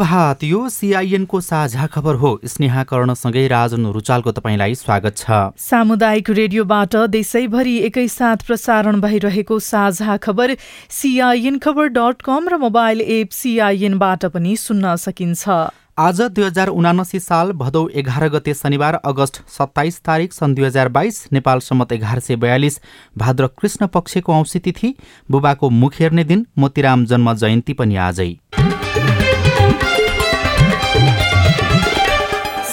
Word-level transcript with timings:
प्रभात 0.00 0.42
यो 0.44 0.68
सिआइएनको 0.68 1.40
साझा 1.40 1.86
खबर 1.86 2.14
हो। 2.14 2.28
स्नेहा 2.44 2.82
कर्णसँगै 2.84 3.46
राजन 3.48 3.86
रुचालको 3.92 4.32
तपाईँलाई 4.32 4.74
स्वागत 4.74 5.16
छ। 5.16 5.52
सामुदायिक 5.60 6.30
रेडियोबाट 6.30 6.96
देशैभरि 7.10 7.76
एकैसाथ 7.86 8.46
प्रसारण 8.46 9.00
भइरहेको 9.00 9.58
साझा 9.60 10.16
खबर 10.16 10.56
सिआइएन 10.90 11.58
खबर 11.58 11.92
डट 11.92 12.22
कम 12.24 12.48
र 12.48 12.58
मोबाइल 12.64 13.00
एप 13.10 13.30
सिआइएनबाट 13.32 14.24
पनि 14.32 14.56
सुन्न 14.56 14.96
सकिन्छ। 14.96 15.68
आज 16.00 16.20
दुई 16.32 16.44
हजार 16.44 16.68
उनासी 16.70 17.18
साल 17.20 17.52
भदौ 17.52 17.86
एघार 17.92 18.28
गते 18.30 18.54
शनिबार 18.54 18.94
अगस्त 19.04 19.42
सत्ताइस 19.52 20.00
तारिक 20.00 20.32
सन् 20.32 20.54
दुई 20.54 20.64
हजार 20.64 20.88
बाइस 20.88 21.16
नेपाल 21.32 21.58
सम्मत 21.60 21.92
एघार 21.92 22.20
सय 22.20 22.36
बयालिस 22.40 22.80
भाद्र 23.18 23.46
कृष्ण 23.60 23.86
पक्षको 23.92 24.32
औँसी 24.32 24.58
तिथि 24.60 24.94
बुबाको 25.30 25.70
मुख 25.76 26.00
हेर्ने 26.00 26.24
दिन 26.24 26.46
मोतीराम 26.58 27.04
जन्म 27.04 27.32
जयन्ती 27.34 27.72
पनि 27.74 27.96
आजै। 28.06 28.30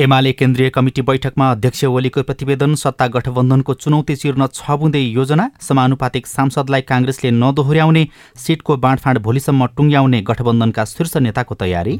एमाले 0.00 0.32
केन्द्रीय 0.32 0.68
कमिटी 0.70 1.02
बैठकमा 1.02 1.50
अध्यक्ष 1.50 1.84
ओलीको 1.84 2.22
प्रतिवेदन 2.22 2.74
सत्ता 2.78 3.06
गठबन्धनको 3.14 3.74
चुनौती 3.74 4.14
चिर्न 4.16 4.46
छ 4.54 4.76
बुँदै 4.78 5.00
योजना 5.00 5.48
समानुपातिक 5.60 6.26
सांसदलाई 6.26 6.82
काङ्ग्रेसले 6.90 7.30
नदोहोर्याउने 7.34 8.06
सिटको 8.38 8.76
बाँडफाँड 8.84 9.18
भोलिसम्म 9.18 9.66
टुङ्ग्याउने 9.76 10.20
गठबन्धनका 10.28 10.84
शीर्ष 10.86 11.16
नेताको 11.18 11.54
तयारी। 11.62 11.98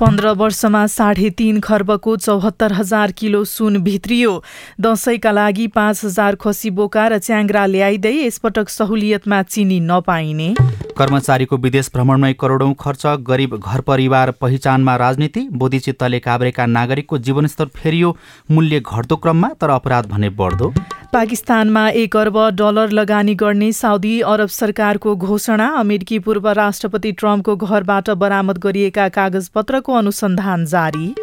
पन्ध्र 0.00 0.32
वर्षमा 0.38 0.86
साढे 0.86 1.30
तीन 1.38 1.58
खर्बको 1.60 2.16
चौहत्तर 2.16 2.72
हजार 2.72 3.12
किलो 3.18 3.42
सुन 3.46 3.78
भित्रियो। 3.82 4.42
दसैँका 4.80 5.30
लागि 5.32 5.66
पाँच 5.74 6.04
हजार 6.04 6.36
खसी 6.38 6.70
बोका 6.78 7.08
र 7.08 7.18
च्याङ्ग्रा 7.18 7.66
ल्याइँदै 7.66 8.14
यसपटक 8.22 8.68
सहुलियतमा 8.68 9.42
चिनी 9.50 9.80
नपाइने। 9.90 10.54
कर्मचारीको 10.98 11.56
विदेश 11.56 11.90
भ्रमणमै 11.94 12.32
करोडौं 12.40 12.72
खर्च 12.80 13.06
गरिब 13.26 13.56
घर 13.56 13.80
परिवार 13.82 14.30
पहिचानमा 14.40 14.96
राजनीति 14.96 15.48
बोधिचित्तले 15.52 16.18
काभ्रेका 16.20 16.66
नागरिकको 16.68 17.18
जीवनस्तर 17.32 17.66
फेरियो 17.76 18.16
मूल्य 18.50 18.80
घट्दो 18.80 19.16
क्रममा 19.16 19.48
तर 19.60 19.70
अपराध 19.70 20.06
भने 20.08 20.30
बढ्दो। 20.38 20.72
पाकिस्तानमा 21.12 21.88
एक 21.98 22.16
अर्ब 22.16 22.38
डलर 22.54 22.90
लगानी 22.90 23.34
गर्ने 23.34 23.72
साउदी 23.72 24.20
अरब 24.26 24.48
सरकारको 24.50 25.16
घोषणा 25.16 25.66
अमेरिकी 25.78 26.18
पूर्व 26.18 26.48
राष्ट्रपति 26.58 27.12
ट्रम्पको 27.12 27.56
घरबाट 27.58 28.10
बरामद 28.18 28.58
गरिएका 28.58 29.08
कागजपत्रको 29.10 29.92
अनुसन्धान 29.94 30.64
जारी। 30.66 31.14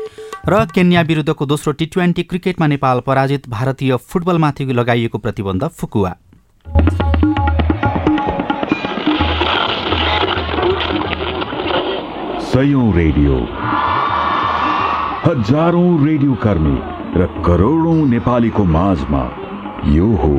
र 0.50 0.66
केन्या 0.76 1.02
विरुद्धको 1.02 1.46
दोस्रो 1.46 1.74
टी 1.74 1.86
ट्वेन्टी 1.86 2.24
क्रिकेटमा 2.24 2.68
नेपाल 2.68 3.00
पराजित 3.08 3.50
भारतीय 3.50 3.96
फुटबलमाथि 4.10 4.66
लगाइएको 4.74 5.18
प्रतिबन्ध 5.18 5.68
फुकुवा। 5.68 6.16
रेडियो। 12.92 13.36
हजारौं 15.20 15.88
रेडियो 16.06 16.34
कर्मी 16.44 16.78
र 17.20 17.26
करोडौं 17.46 17.96
नेपालीको 18.10 18.64
माझमा 18.76 19.24
यो 19.96 20.06
हो 20.22 20.30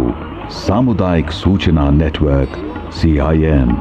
सामुदायिक 0.58 1.30
सूचना 1.38 1.84
नेटवर्क 1.96 2.56
सिआइएन 2.98 3.74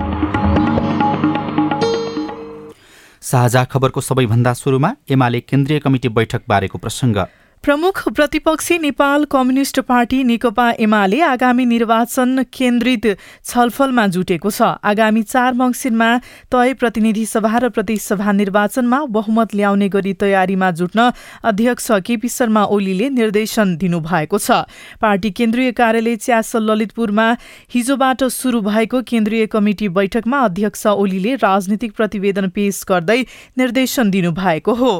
साझा 3.21 3.63
खबरको 3.71 4.01
सबैभन्दा 4.01 4.53
सुरुमा 4.53 4.91
एमाले 5.11 5.39
केन्द्रीय 5.49 5.79
कमिटी 5.79 6.09
बैठक 6.19 6.41
बारेको 6.49 6.77
प्रसङ्ग। 6.77 7.17
प्रमुख 7.63 7.97
प्रतिपक्षी 8.09 8.77
नेपाल 8.79 9.23
कम्युनिष्ट 9.25 9.79
पार्टी 9.79 10.23
नेकपा 10.23 10.69
एमाले 10.79 11.19
आगामी 11.21 11.63
निर्वाचन 11.65 12.41
केन्द्रित 12.53 13.07
छलफलमा 13.45 14.05
जुटेको 14.07 14.49
छ। 14.49 14.61
आगामी 14.81 15.23
चार 15.23 15.53
मङ्सिरमा 15.53 16.07
तय 16.51 16.73
प्रतिनिधि 16.73 17.25
सभा 17.25 17.57
र 17.57 17.69
प्रतिसभा 17.69 18.31
निर्वाचनमा 18.31 18.99
बहुमत 19.09 19.55
ल्याउने 19.55 19.89
गरी 19.89 20.13
तयारीमा 20.15 20.69
जुट्न 20.71 21.09
अध्यक्ष 21.43 21.91
केपी 22.07 22.29
शर्मा 22.29 22.63
ओलीले 22.71 23.09
निर्देशन 23.09 23.75
दिनुभएको 23.75 24.37
छ। 24.39 24.63
पार्टी 25.01 25.31
केन्द्रीय 25.31 25.71
कार्यालय 25.75 26.15
च्यासल 26.17 26.63
ललितपुरमा 26.63 27.27
हिजोबाट 27.75 28.23
शुरू 28.31 28.61
भएको 28.61 29.01
केन्द्रीय 29.03 29.45
कमिटी 29.51 29.87
बैठकमा 29.99 30.39
अध्यक्ष 30.45 30.85
ओलीले 30.95 31.35
राजनीतिक 31.43 31.91
प्रतिवेदन 31.99 32.49
पेश 32.55 32.81
गर्दै 32.87 33.19
निर्देशन 33.59 34.09
दिनुभएको 34.09 34.73
हो। 34.73 34.95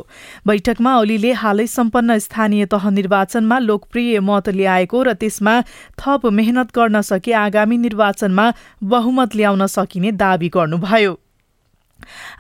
बैठकमा 0.46 0.98
ओलीले 1.00 1.34
हालै 1.40 1.68
सम्पन्न 1.69 2.19
स्थानीय 2.19 2.48
स्थानीय 2.50 2.66
तह 2.66 2.90
निर्वाचनमा 2.90 3.58
लोकप्रिय 3.60 4.20
मत 4.20 4.50
ल्याएको 4.50 5.04
र 5.04 5.14
त्यसमा 5.14 5.54
थप 6.02 6.26
मेहनत 6.34 6.74
गर्न 6.74 7.02
सके 7.06 7.34
आगामी 7.38 7.78
निर्वाचनमा 7.78 8.46
बहुमत 8.84 9.36
ल्याउन 9.36 9.66
सकिने 9.68 10.12
दावी 10.18 10.50
गर्नुभयो। 10.50 11.14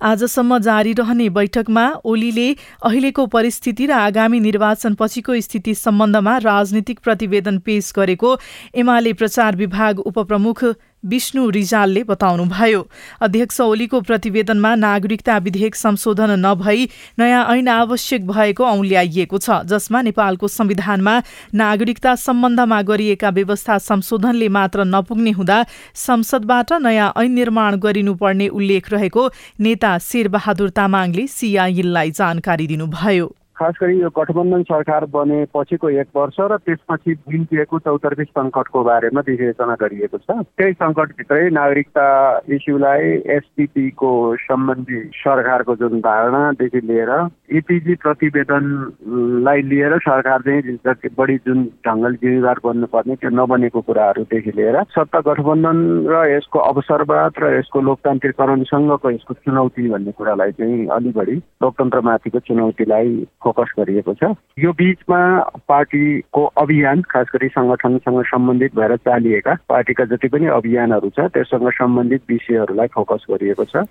आजसम्म 0.01 0.57
जारी 0.57 0.93
रहने 0.93 1.29
बैठकमा 1.29 1.85
ओलीले 2.01 2.47
अहिलेको 2.81 3.25
परिस्थिति 3.27 3.85
र 3.85 3.91
आगामी 3.93 4.39
निर्वाचन 4.39 4.93
पछिको 4.95 5.39
स्थिति 5.45 5.73
सम्बन्धमा 5.77 6.37
राजनीतिक 6.41 6.99
प्रतिवेदन 7.03 7.57
पेश 7.61 7.93
गरेको 7.95 8.29
एमाले 8.73 9.13
प्रचार 9.13 9.55
विभाग 9.55 9.99
उपप्रमुख 10.01 10.63
विष्णु 11.03 11.49
रिजालले 11.49 12.03
बताउनुभयो। 12.03 12.81
अध्यक्ष 13.21 13.59
ओलीको 13.61 14.01
प्रतिवेदनमा 14.01 14.73
नागरिकता 14.75 15.37
विधेयक 15.37 15.75
संशोधन 15.75 16.31
नभई 16.39 16.87
नयाँ 17.19 17.45
ऐन 17.55 17.67
आवश्यक 17.67 18.27
भएको 18.27 18.65
औल्याइएको 18.65 19.37
छ 19.37 19.61
जसमा 19.65 20.01
नेपालको 20.01 20.47
संविधानमा 20.49 21.15
नागरिकता 21.53 22.15
सम्बन्धमा 22.17 22.81
गरिएका 22.81 23.29
व्यवस्था 23.29 23.77
संशोधनले 23.79 24.49
मात्र 24.49 24.83
नपुग्ने 24.85 25.31
हुँदा 25.31 25.63
संसदबाट 25.95 26.73
नयाँ 26.81 27.11
ऐन 27.17 27.31
निर्माण 27.31 27.79
गरिनुपर्ने 27.79 28.47
उल्लेख 28.49 28.91
रहेको 28.91 29.29
नेता 29.59 29.97
शेरबहादुर 30.01 30.69
तामाङले 30.69 31.27
सिआइएललाई 31.27 32.11
जानकारी 32.11 32.67
दिनुभयो। 32.67 33.35
खास 33.59 33.73
गरी 33.81 33.99
यो 33.99 34.09
गठबन्धन 34.15 34.63
सरकार 34.63 35.05
बने 35.11 35.37
पछिको 35.53 35.89
एक 35.91 36.07
वर्ष 36.15 36.35
र 36.41 36.57
त्यसपछि 36.59 37.13
बिन्तिएको 37.27 37.79
चौतर्फी 37.79 38.23
सङ्कटको 38.25 38.83
बारेमा 38.83 39.21
विवेचना 39.27 39.75
गरिएको 39.75 40.17
छ। 40.17 40.37
त्यही 40.57 40.73
सङ्कटभित्रै 40.73 41.49
नागरिकता 41.51 42.05
इस्युलाई 42.49 43.09
एसपिपीको 43.29 44.11
सम्बन्धी 44.41 44.99
सरकारको 45.15 45.75
जुन 45.75 45.99
धारणादेखि 45.99 46.81
लिएर 46.83 47.11
इपिजी 47.53 47.95
प्रतिवेदनलाई 47.95 49.61
लिएर 49.69 49.97
सरकार 49.99 50.41
चाहिँ 50.41 50.77
जति 50.85 51.09
बढी 51.17 51.37
जुन 51.45 51.63
ढङ्गले 51.87 52.15
जिम्मेवार 52.17 52.63
बन्नुपर्ने 52.63 53.15
त्यो 53.15 53.29
नबनेको 53.33 53.81
कुराहरूदेखि 53.81 54.51
लिएर 54.55 54.81
सत्ता 54.91 55.19
गठबन्धन 55.27 55.83
र 56.07 56.23
यसको 56.31 56.59
अवसरवाद 56.69 57.43
र 57.43 57.51
यसको 57.57 57.81
लोकतान्त्रिकरणसँगको 57.81 59.11
यसको 59.11 59.33
चुनौती 59.41 59.89
भन्ने 59.89 60.11
कुरालाई 60.13 60.51
चाहिँ 60.53 60.87
अलि 60.93 61.11
बढी 61.11 61.37
लोकतन्त्रमाथिको 61.63 62.39
चुनौतीलाई 62.47 63.15
फोकस 63.49 63.73
गरिएको 63.79 64.13
छ। 64.13 64.31
यो 64.59 64.71
बिचमा 64.77 65.19
पार्टीको 65.67 66.45
अभियान 66.61 67.01
खास 67.09 67.27
गरी 67.33 67.47
सङ्गठनसँग 67.49 68.21
सम्बन्धित 68.29 68.75
भएर 68.75 68.95
चालिएका 69.01 69.53
पार्टीका 69.69 70.05
जति 70.05 70.27
पनि 70.29 70.47
अभियानहरू 70.53 71.09
छ 71.09 71.27
त्यससँग 71.33 71.69
सम्बन्धित 71.73 72.21
विषयहरूलाई 72.29 72.87
फोकस 72.93 73.25
गरिएको 73.31 73.65
छ। 73.65 73.83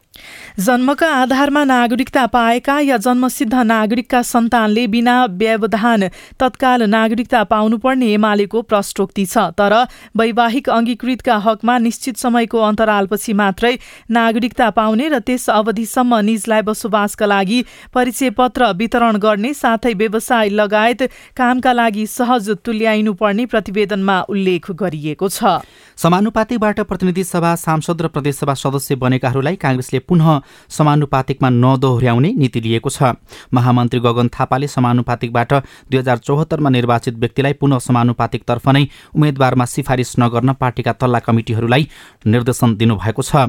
जन्मका 0.60 1.08
आधारमा 1.14 1.64
नागरिकता 1.64 2.26
पाएका 2.28 2.78
या 2.80 2.96
जन्मसिद्ध 2.98 3.54
नागरिकका 3.54 4.22
सन्तानले 4.22 4.86
बिना 4.88 5.16
व्यवधान 5.34 6.08
तत्काल 6.40 6.82
नागरिकता 6.88 7.42
पाउनुपर्ने 7.44 8.12
एमालेको 8.12 8.62
प्रष्टोक्ति 8.62 9.24
छ। 9.26 9.50
तर 9.58 9.74
वैवाहिक 10.16 10.68
अङ्गीकृतका 10.70 11.36
हकमा 11.46 11.78
निश्चित 11.78 12.16
समयको 12.18 12.58
अन्तरालपछि 12.62 13.32
मात्रै 13.34 13.74
नागरिकता 14.10 14.70
पाउने 14.78 15.08
र 15.08 15.18
त्यस 15.26 15.48
अवधिसम्म 15.50 16.20
निजलाई 16.28 16.62
बसोबासका 16.62 17.26
लागि 17.26 17.60
परिचय 17.94 18.30
पत्र 18.38 18.70
वितरण 18.78 19.16
गर्ने 19.18 19.47
गर्ने 19.48 19.54
साथै 19.54 19.92
व्यवसाय 19.94 20.48
लगायत 20.50 21.02
कामका 21.36 21.72
लागि 21.72 22.06
सहज 22.06 22.50
तुल्याइनु 22.64 23.12
पर्ने 23.14 23.46
प्रतिवेदनमा 23.46 24.16
उल्लेख 24.28 24.70
गरिएको 24.72 25.28
छ। 25.28 25.64
समानुपातिकबाट 25.96 26.80
प्रतिनिधि 26.80 27.24
सभा 27.24 27.54
सांसद 27.56 28.02
र 28.02 28.06
प्रदेशसभा 28.08 28.54
सदस्य 28.54 28.94
बनेकाहरूलाई 28.94 29.56
काङ्ग्रेसले 29.56 29.98
पुनः 30.04 30.28
समानुपातिकमा 30.68 31.48
नदोहोर्याउने 31.48 32.30
नीति 32.36 32.60
लिएको 32.60 32.90
छ। 32.90 33.16
महामन्त्री 33.48 34.00
गगन 34.00 34.28
थापाले 34.28 34.68
समानुपातिकबाट 34.68 35.52
दुई 35.90 35.98
हजार 35.98 36.18
चौहत्तरमा 36.18 36.70
निर्वाचित 36.70 37.14
व्यक्तिलाई 37.16 37.52
पुनः 37.56 37.78
समानुपातिकतर्फ 37.80 38.68
नै 38.68 38.84
उम्मेद्वारमा 39.16 39.64
सिफारिस 39.66 40.14
नगर्न 40.18 40.52
पार्टीका 40.60 40.92
तल्ला 41.00 41.18
कमिटिहरूलाई 41.26 41.88
निर्देशन 42.26 42.76
दिनुभएको 42.76 43.22
छ। 43.22 43.48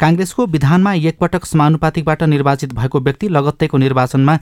काङ्ग्रेसको 0.00 0.46
विधानमा 0.46 0.92
एकपटक 1.02 1.44
समानुपातिकबाट 1.44 2.22
निर्वाचित 2.32 2.72
भएको 2.72 3.00
व्यक्ति 3.00 3.28
लगत्तैको 3.28 3.78
निर्वाचनमा 3.78 4.34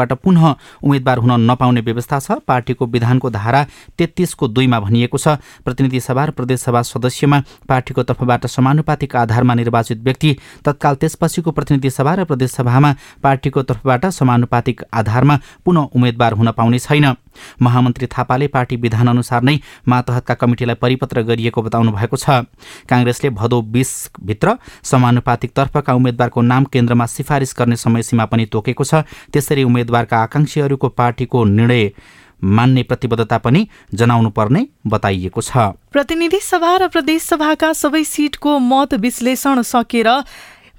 समानुपातिकबाट 0.00 0.12
पुनः 0.14 0.54
उम्मेद्वार 0.82 1.18
हुन 1.18 1.50
नपाउने 1.50 1.80
व्यवस्था 1.80 2.18
छ। 2.18 2.30
पार्टीको 2.46 2.86
विधानको 2.86 3.30
धारा 3.30 3.66
तेत्तिसको 3.98 4.48
दुईमा 4.48 4.80
भनिएको 4.80 5.18
छ। 5.18 5.36
प्रतिनिधि 5.64 6.00
सभा 6.00 6.24
र 6.24 6.30
प्रदेशसभा 6.30 6.82
सदस्यमा 6.82 7.42
पार्टीको 7.68 8.02
तर्फबाट 8.02 8.46
समानुपातिक 8.46 9.16
आधारमा 9.16 9.54
निर्वाचित 9.54 9.98
व्यक्ति 10.00 10.36
तत्काल 10.64 10.94
त्यसपछिको 10.94 11.50
प्रतिनिधि 11.50 11.90
सभा 11.90 12.14
र 12.14 12.24
प्रदेशसभामा 12.24 12.94
पार्टीको 13.22 13.62
तर्फबाट 13.62 14.06
समानुपातिक 14.08 14.84
आधारमा 14.92 15.38
पुनः 15.64 15.88
उम्मेद्वार 15.94 16.32
हुन 16.32 16.50
पाउने 16.52 16.78
छैन। 16.78 17.14
महामन्त्री 17.62 18.06
थापाले 18.06 18.46
पार्टी 18.48 18.76
विधानअनुसार 18.76 19.42
नै 19.42 19.56
मातहतका 19.88 20.34
कमिटीलाई 20.34 20.74
परिपत्र 20.74 21.22
गरिएको 21.22 21.62
बताउनु 21.62 21.92
भएको 21.92 22.16
छ। 22.16 22.46
काङ्ग्रेसले 22.88 23.30
भदौ 23.30 23.60
बिसभित्र 23.62 24.56
समानुपातिक 24.82 25.50
तर्फका 25.56 25.94
उम्मेद्वारको 25.94 26.40
नाम 26.42 26.64
केन्द्रमा 26.64 27.06
सिफारिस 27.06 27.54
गर्ने 27.58 27.76
समयसीमा 27.76 28.24
पनि 28.26 28.46
तोकेको 28.46 28.84
छ। 28.84 29.04
त्यसरी 29.32 29.62
उम्मेद्वारका 29.64 30.16
आकांक्षीहरूको 30.22 30.88
पार्टीको 30.90 31.44
निर्णय 31.44 31.90
मान्ने 32.40 32.82
प्रतिबद्धता 32.82 33.38
पनि 33.38 33.66
जनाउनु 33.94 34.30
पर्ने 34.30 34.66
बताइएको 34.86 35.40
छ। 35.40 35.56
प्रतिनिधि 35.92 36.40
सभा 36.40 36.76
र 36.76 36.88
प्रदेश 36.88 37.22
सभाका 37.22 37.72
सबै 37.72 38.02
सिटको 38.04 38.58
मत 38.58 38.94
विश्लेषण 38.94 39.60
सकेर 39.62 40.08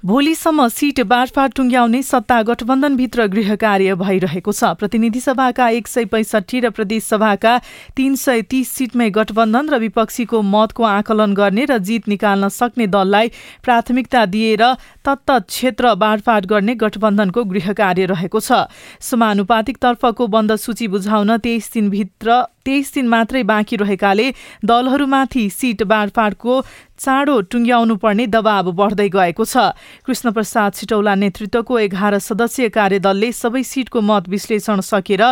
भोलिसम्म 0.02 0.66
सिट 0.68 1.00
बाँडफाँड 1.00 1.52
टुङ्ग्याउने 1.54 2.02
सत्ता 2.02 2.40
गठबन्धनभित्र 2.42 3.26
गृह 3.26 3.54
कार्य 3.54 3.94
भइरहेको 3.94 4.52
छ। 4.52 4.70
प्रतिनिधि 4.74 5.20
सभाका 5.20 5.68
एक 5.70 5.88
सय 5.88 6.04
पैँसठी 6.10 6.60
र 6.60 6.70
प्रदेश 6.70 7.04
सभाका 7.04 7.56
तीन 7.96 8.14
सय 8.16 8.42
तीस 8.50 8.68
सिटमै 8.72 9.08
गठबन्धन 9.14 9.68
र 9.70 9.78
विपक्षीको 9.78 10.42
मतको 10.42 10.82
आकलन 10.84 11.34
गर्ने 11.34 11.64
र 11.70 11.78
जित 11.80 12.08
निकाल्न 12.08 12.48
सक्ने 12.50 12.86
दललाई 12.88 13.30
प्राथमिकता 13.62 14.24
दिएर 14.26 14.64
तत्त 15.06 15.30
क्षेत्र 15.46 15.94
बाँडफाँड 15.94 16.46
गर्ने 16.46 16.74
गठबन्धनको 16.82 17.44
गृह 17.44 17.72
कार्य 17.72 18.06
रहेको 18.10 18.40
छ। 18.40 18.66
समानुपातिक 19.00 19.78
तर्फको 19.78 20.26
बन्द 20.26 20.56
सूची 20.58 20.88
बुझाउन 20.88 21.36
तेइस 21.38 21.70
दिनभित्र 21.74 22.42
तेइस 22.64 22.92
दिन 22.94 23.08
मात्रै 23.08 23.42
बाँकी 23.44 23.76
रहेकाले 23.76 24.26
दलहरूमाथि 24.64 25.48
सिट 25.50 25.82
बाँडफाँडको 25.84 26.54
चाँडो 26.98 27.40
टुङ्ग्याउनु 27.50 27.96
पर्ने 27.98 28.26
दबाव 28.28 28.70
बढ्दै 28.72 29.08
गएको 29.08 29.44
छ। 29.44 29.74
कृष्णप्रसाद 30.06 30.74
छिटौला 30.74 31.14
नेतृत्वको 31.14 31.78
एघार 31.78 32.18
सदस्यीय 32.20 32.68
कार्यदलले 32.70 33.32
सबै 33.34 33.62
सिटको 33.64 34.00
मत 34.00 34.28
विश्लेषण 34.28 34.80
सकेर 34.82 35.22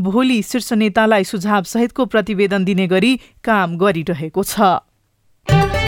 भोलि 0.00 0.42
शीर्ष 0.42 0.72
नेतालाई 0.74 1.24
सुझाव 1.24 1.62
सहितको 1.70 2.06
प्रतिवेदन 2.06 2.64
दिने 2.64 2.86
गरी 2.86 3.12
काम 3.44 3.76
गरिरहेको 3.78 4.42
छ। 4.44 5.79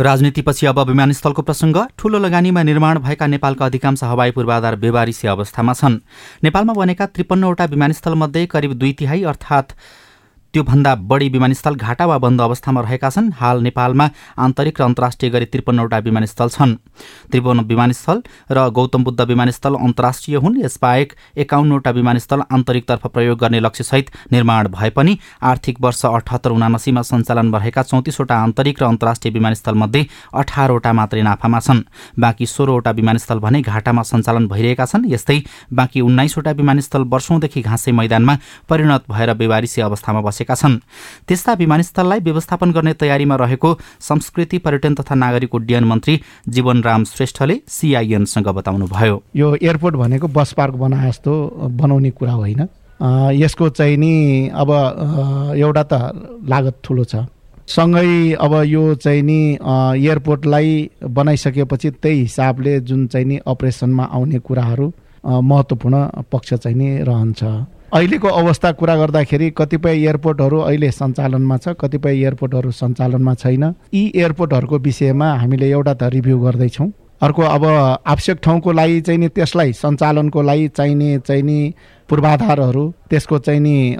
राजनीतिपछि 0.00 0.66
अब 0.66 0.78
विमानस्थलको 0.88 1.42
प्रसङ्ग 1.42 1.76
ठूलो 1.98 2.18
लगानीमा 2.18 2.62
निर्माण 2.62 2.98
भएका 2.98 3.26
नेपालका 3.26 3.64
अधिकांश 3.66 4.04
हवाई 4.04 4.30
पूर्वाधार 4.30 4.76
बेबारिसी 4.76 5.28
अवस्थामा 5.28 5.72
छन्। 5.72 5.98
नेपालमा 6.44 6.72
बनेका 6.72 7.06
त्रिपन्नवटा 7.06 7.64
विमानस्थलमध्ये 7.64 8.46
करिब 8.46 8.72
दुई 8.80 8.92
तिहाई 8.92 9.22
अर्थात् 9.22 9.72
त्योभन्दा 10.54 10.94
बढी 11.06 11.28
विमानस्थल 11.28 11.74
घाटा 11.76 12.06
वा 12.06 12.16
बन्द 12.18 12.40
अवस्थामा 12.40 12.80
रहेका 12.80 13.10
छन्। 13.10 13.30
हाल 13.38 13.62
नेपालमा 13.62 14.08
आन्तरिक 14.38 14.80
र 14.80 14.84
अन्तर्राष्ट्रिय 14.84 15.30
गरी 15.30 15.46
त्रिपन्नवटा 15.46 15.98
विमानस्थल 16.00 16.48
छन्। 16.50 16.74
त्रिपन्न 17.30 17.60
विमानस्थल 17.64 18.22
र 18.50 18.68
गौतम 18.70 19.04
बुद्ध 19.04 19.20
विमानस्थल 19.22 19.74
अन्तर्राष्ट्रिय 19.76 20.36
हुन्। 20.36 20.58
यसबाहेक 20.60 21.12
एकाउन्नवटा 21.38 21.90
विमानस्थल 21.90 22.42
आन्तरिकतर्फ 22.50 23.06
प्रयोग 23.06 23.38
गर्ने 23.38 23.60
लक्ष्यसहित 23.60 24.10
निर्माण 24.32 24.68
भए 24.68 24.90
पनि 24.90 25.18
आर्थिक 25.42 25.76
वर्ष 25.80 26.04
अठहत्तर 26.06 26.50
उनासीमा 26.50 27.02
सञ्चालन 27.02 27.54
रहेका 27.54 27.82
चौतिसवटा 27.82 28.36
आन्तरिक 28.36 28.82
र 28.82 28.86
अन्तर्राष्ट्रिय 28.86 29.32
विमानस्थलमध्ये 29.34 30.06
अठारवटा 30.34 30.92
मात्रै 30.92 31.22
नाफामा 31.22 31.60
छन्। 31.60 31.82
बाँकी 32.18 32.46
सोह्रवटा 32.46 32.90
विमानस्थल 32.90 33.38
भने 33.38 33.62
घाटामा 33.62 34.02
सञ्चालन 34.02 34.48
भइरहेका 34.48 34.84
छन्। 34.84 35.06
यस्तै 35.06 35.38
बाँकी 35.72 36.00
उन्नाइसवटा 36.00 36.50
विमानस्थल 36.58 37.02
वर्षौंदेखि 37.06 37.62
घाँसे 37.62 37.92
मैदानमा 37.92 38.36
परिणत 38.68 39.04
भएर 39.10 39.34
बेवारिसी 39.34 39.80
अवस्थामा 39.80 40.20
बसे 40.20 40.39
बसेका 40.40 40.54
छन्। 40.54 40.80
त्यस्ता 41.28 41.52
विमानस्थललाई 41.52 42.20
व्यवस्थापन 42.20 42.72
गर्ने 42.72 42.92
तयारीमा 42.96 43.36
रहेको 43.36 43.70
संस्कृति 44.00 44.58
पर्यटन 44.58 44.94
तथा 44.94 45.14
नागरिक 45.14 45.54
उड्डयन 45.54 45.84
मन्त्री 45.84 46.20
जीवनराम 46.48 47.04
श्रेष्ठले 47.04 47.60
सिआइएनसँग 47.68 48.48
बताउनुभयो। 48.48 49.22
यो 49.36 49.54
एयरपोर्ट 49.56 49.94
भनेको 49.96 50.28
बस 50.28 50.52
पार्क 50.56 50.74
बनाए 50.74 51.08
जस्तो 51.08 51.32
बनाउने 51.76 52.10
कुरा 52.10 52.32
होइन। 52.32 52.60
यसको 53.36 53.68
चाहिँ 53.68 53.96
नि 53.96 54.48
अब 54.52 54.70
एउटा 55.56 55.82
त 55.82 55.92
लागत 56.48 56.76
ठुलो 56.84 57.04
छ। 57.04 57.28
सँगै 57.68 58.34
अब 58.34 58.52
यो 58.66 58.94
चाहिँ 58.96 59.22
नि 59.22 59.40
एयरपोर्टलाई 59.60 60.68
बनाइसकेपछि 61.04 61.90
त्यही 62.02 62.20
हिसाबले 62.20 62.80
जुन 62.80 63.06
चाहिँ 63.06 63.26
नि 63.26 63.36
अपरेसनमा 63.46 64.04
आउने 64.04 64.38
कुराहरू 64.40 64.92
महत्त्वपूर्ण 65.24 66.24
पक्ष 66.32 66.54
चाहिँ 66.54 66.76
नि 66.76 66.88
रहन्छ। 67.04 67.42
अहिलेको 67.92 68.28
अवस्था 68.28 68.70
कुरा 68.72 68.94
गर्दाखेरि 68.96 69.50
कतिपय 69.50 69.90
एयरपोर्टहरू 69.92 70.58
अहिले 70.60 70.90
सञ्चालनमा 70.90 71.56
छ 71.56 71.74
कतिपय 71.80 72.12
एयरपोर्टहरू 72.12 72.70
सञ्चालनमा 72.70 73.34
छैन। 73.34 73.64
यी 73.94 74.02
एयरपोर्टहरूको 74.14 74.78
विषयमा 74.78 75.28
हामीले 75.34 75.70
एउटा 75.70 75.94
त 75.94 76.02
रिभ्यू 76.14 76.38
गर्दैछौँ। 76.38 76.88
अर्को 77.20 77.42
अब 77.42 77.64
आवश्यक 78.06 78.38
ठाउँको 78.42 78.72
लागि 78.72 79.00
चाहिँ 79.00 79.20
नि 79.20 79.28
त्यसलाई 79.28 79.72
सञ्चालनको 79.74 80.42
लागि 80.42 80.68
चाहिने 80.68 81.18
चाहिने 81.18 81.58
पूर्वाधारहरू 82.08 82.84
त्यसको 83.10 83.38
चाहिँ 83.38 83.60
नि 83.60 83.96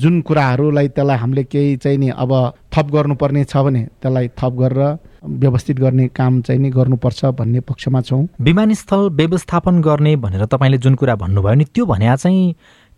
जुन 0.00 0.20
कुराहरूलाई 0.24 0.88
त्यसलाई 0.88 1.16
हामीले 1.16 1.44
केही 1.44 1.76
चाहिँ 1.76 1.98
नि 1.98 2.08
अब 2.16 2.32
थप 2.72 2.86
गर्नुपर्ने 2.92 3.44
छ 3.44 3.56
भने 3.56 3.82
त्यसलाई 4.02 4.28
थप 4.40 4.52
गरेर 4.56 4.96
व्यवस्थित 5.24 5.78
गर्ने 5.80 6.06
काम 6.16 6.40
चाहिँ 6.40 6.60
नि 6.60 6.70
गर्नुपर्छ 6.70 7.24
भन्ने 7.36 7.60
पक्षमा 7.60 8.00
छौँ। 8.00 8.26
विमानस्थल 8.40 9.08
व्यवस्थापन 9.12 9.80
गर्ने 9.80 10.16
भनेर 10.16 10.44
तपाईँले 10.46 10.78
जुन 10.78 10.94
कुरा 10.94 11.14
भन्नुभयो 11.14 11.54
नि 11.54 11.64
त्यो 11.64 11.86
भने 11.86 12.16
चाहिँ 12.16 12.54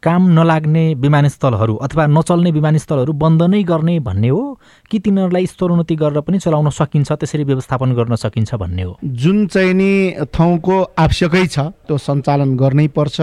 काम 0.06 0.22
नलाग्ने 0.38 0.82
विमानस्थलहरू 1.02 1.74
अथवा 1.82 2.06
नचल्ने 2.06 2.50
विमानस्थलहरू 2.50 3.12
बन्द 3.12 3.42
नै 3.42 3.62
गर्ने 3.62 3.98
भन्ने 4.06 4.28
हो? 4.28 4.42
कि 4.90 4.98
तिनीहरूलाई 5.02 5.46
स्तरोन्नति 5.46 5.94
गरेर 5.98 6.20
पनि 6.22 6.38
चलाउन 6.38 6.70
सकिन्छ 6.70 7.12
त्यसरी 7.12 7.44
व्यवस्थापन 7.44 7.92
गर्न 7.98 8.14
सकिन्छ 8.14 8.54
भन्ने 8.54 8.82
हो? 8.82 8.92
जुन 9.02 9.46
चाहिँ 9.50 9.74
नि 9.74 9.90
ठाउँको 10.30 10.76
आवश्यकै 10.94 11.46
छ 11.46 11.58
त्यो 11.90 11.98
सञ्चालन 11.98 12.54
गर्नै 12.56 12.86
पर्छ 12.94 13.18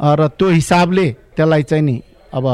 र 0.00 0.20
त्यो 0.34 0.48
हिसाबले 0.50 1.06
त्यसलाई 1.36 1.62
चाहिँ 1.62 1.84
नि 1.84 1.96
अब 2.34 2.46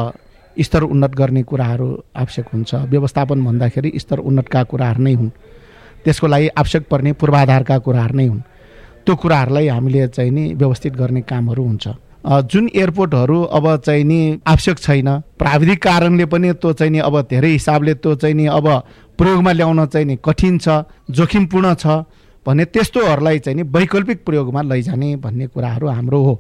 स्तर 0.56 0.82
उन्नत 0.92 1.12
गर्ने 1.16 1.42
कुराहरू 1.42 1.88
आवश्यक 2.16 2.46
हुन्छ। 2.52 2.74
व्यवस्थापन 2.92 3.38
भन्दाखेरि 3.44 3.90
स्तर 3.96 4.18
उन्नतका 4.20 4.62
कुराहरू 4.70 5.02
नै 5.02 5.14
हुन्। 5.14 5.30
त्यसको 6.04 6.26
लागि 6.26 6.48
आवश्यक 6.60 6.82
पर्ने 6.90 7.12
पूर्वाधारका 7.20 7.76
कुराहरू 7.78 8.16
नै 8.16 8.26
हुन्। 8.26 8.40
त्यो 9.04 9.14
कुराहरूलाई 9.16 9.68
हामीले 9.68 10.08
चाहिँ 10.08 10.30
नि 10.30 10.44
व्यवस्थित 10.60 10.92
गर्ने 10.96 11.20
कामहरू 11.30 11.62
हुन्छ। 11.64 11.86
जुन 12.26 12.68
एयरपोर्टहरू 12.74 13.42
अब 13.42 13.76
चाहिँ 13.76 14.04
नि 14.04 14.40
आवश्यक 14.46 14.78
छैन 14.78 15.08
प्राविधिक 15.38 15.82
कारणले 15.82 16.24
पनि 16.24 16.52
त्यो 16.52 16.72
चाहिँ 16.72 16.92
नि 16.92 16.98
अब 16.98 17.20
धेरै 17.30 17.50
हिसाबले 17.50 17.94
त्यो 17.94 18.14
चाहिँ 18.14 18.34
नि 18.34 18.46
अब 18.46 18.68
प्रयोगमा 19.18 19.52
ल्याउन 19.52 19.84
चाहिँ 19.86 20.06
नि 20.06 20.16
कठिन 20.24 20.58
छ 20.58 20.82
जोखिमपूर्ण 21.10 21.74
छ 21.74 21.86
भने 22.46 22.64
त्यस्तोहरूलाई 22.64 23.38
चाहिँ 23.38 23.56
नि 23.56 23.62
वैकल्पिक 23.70 24.24
प्रयोगमा 24.24 24.62
लैजाने 24.62 25.14
भन्ने 25.16 25.46
कुराहरू 25.46 25.88
हाम्रो 25.88 26.22
हो। 26.22 26.34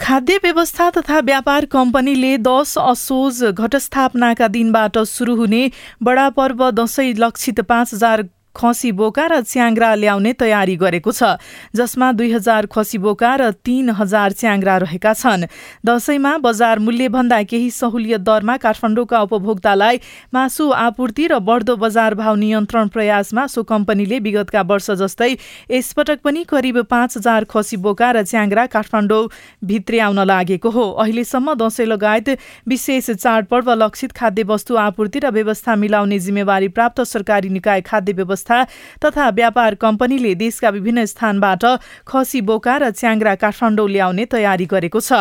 खाद्य 0.00 0.36
व्यवस्था 0.36 0.90
तथा 0.90 1.18
व्यापार 1.20 1.64
कम्पनीले 1.64 2.36
दस 2.38 2.78
असोज 2.78 3.44
घटस्थापनाका 3.44 4.48
दिनबाट 4.48 4.98
सुरु 4.98 5.34
हुने 5.36 5.70
बडा 6.02 6.28
पर्व 6.28 6.70
दसैँ 6.70 7.14
लक्षित 7.18 7.60
पाँच 7.60 7.94
हजार 7.94 8.22
खसी 8.54 8.90
बोका 8.92 9.26
र 9.26 9.40
च्याङ्ग्रा 9.42 9.94
ल्याउने 9.94 10.32
तयारी 10.34 10.76
गरेको 10.76 11.12
छ 11.12 11.38
जसमा 11.74 12.10
दुई 12.12 12.30
हजार 12.32 12.66
खसी 12.66 12.98
बोका 12.98 13.34
र 13.36 13.50
तीन 13.62 13.90
हजार 13.94 14.32
च्याङ्ग्रा 14.32 14.76
रहेका 14.84 15.12
छन्। 15.14 15.46
दसैँमा 15.86 16.32
बजार 16.38 16.78
मूल्यभन्दा 16.78 17.42
केही 17.46 17.70
सहुलियत 17.70 18.20
दरमा 18.20 18.56
काठमाडौँका 18.56 19.20
उपभोक्तालाई 19.22 20.00
मासु 20.34 20.70
आपूर्ति 20.70 21.26
र 21.26 21.38
बढ्दो 21.40 21.76
बजार 21.76 22.14
भाव 22.14 22.34
नियन्त्रण 22.36 22.88
प्रयासमा 22.90 23.46
सो 23.46 23.62
कम्पनीले 23.62 24.18
विगतका 24.20 24.62
वर्ष 24.66 24.90
जस्तै 25.00 25.30
यसपटक 25.70 26.18
पनि 26.24 26.44
करिब 26.50 26.82
पाँच 26.90 27.16
हजार 27.16 27.44
खसी 27.46 27.76
बोका 27.78 28.10
र 28.12 28.22
च्याङ्ग्रा 28.24 28.66
काठमाडौँ 28.66 29.22
भित्रै 29.64 29.98
आउन 30.00 30.18
लागेको 30.26 30.70
हो। 30.70 30.84
अहिलेसम्म 30.98 31.54
दसैँ 31.54 31.86
लगायत 31.86 32.28
विशेष 32.66 33.10
चाडपर्व 33.12 33.72
लक्षित 33.76 34.12
खाद्य 34.12 34.42
वस्तु 34.50 34.76
आपूर्ति 34.80 35.18
र 35.20 35.30
व्यवस्था 35.30 35.76
मिलाउने 35.76 36.18
जिम्मेवारी 36.18 36.68
प्राप्त 36.74 37.00
सरकारी 37.06 37.48
निकाय 37.48 37.80
खाद्य 37.82 38.12
व्यवस्था 38.12 38.38
संस्था 38.40 38.64
तथा 39.04 39.28
व्यापार 39.30 39.74
कम्पनीले 39.76 40.34
देशका 40.34 40.68
विभिन्न 40.70 41.04
स्थानबाट 41.04 41.64
खसी 42.06 42.40
बोका 42.40 42.76
र 42.76 42.90
च्याङ्ग्रा 42.92 43.34
काठमाडौँ 43.36 43.88
ल्याउने 43.88 44.24
तयारी 44.26 44.66
गरेको 44.66 45.00
छ। 45.00 45.12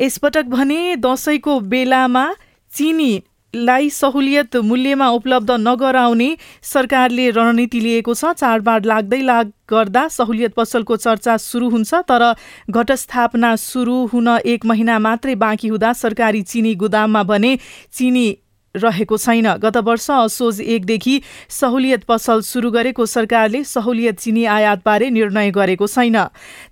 यसपटक 0.00 0.44
भने 0.46 0.96
दसैँको 0.96 1.60
बेलामा 1.62 2.24
चिनी 2.72 3.12
लाई 3.54 3.88
सहुलियत 3.90 4.56
मूल्यमा 4.68 5.08
उपलब्ध 5.08 5.50
नगराउने 5.50 6.28
सरकारले 6.62 7.30
रणनीति 7.30 7.80
लिएको 7.80 8.14
छ। 8.14 8.32
चाडबाड 8.36 8.86
लाग्दै 8.86 9.20
लाग 9.22 9.52
गर्दा 9.70 10.06
सहुलियत 10.08 10.52
पसलको 10.54 10.96
चर्चा 10.96 11.36
सुरु 11.40 11.68
हुन्छ 11.70 11.94
तर 12.04 12.24
घटस्थापना 12.70 13.54
सुरु 13.56 13.96
हुन 14.12 14.28
एक 14.44 14.66
महिना 14.66 14.98
मात्रै 14.98 15.34
बाँकी 15.34 15.68
हुँदा 15.68 15.92
सरकारी 15.92 16.42
चिनी 16.42 16.74
गुदाममा 16.74 17.22
भने 17.22 17.56
चिनी 17.92 18.26
रहेको 18.76 19.16
छैन। 19.18 19.46
गत 19.56 19.76
वर्ष 19.78 20.10
असोज 20.10 20.60
एकदेखि 20.60 21.20
सहुलियत 21.50 22.04
पसल 22.04 22.40
सुरु 22.42 22.70
गरेको 22.70 23.06
सरकारले 23.06 23.62
सहुलियत 23.66 24.18
चिनी 24.20 24.44
आयातबारे 24.46 25.10
निर्णय 25.10 25.50
गरेको 25.50 25.86
छैन। 25.86 26.16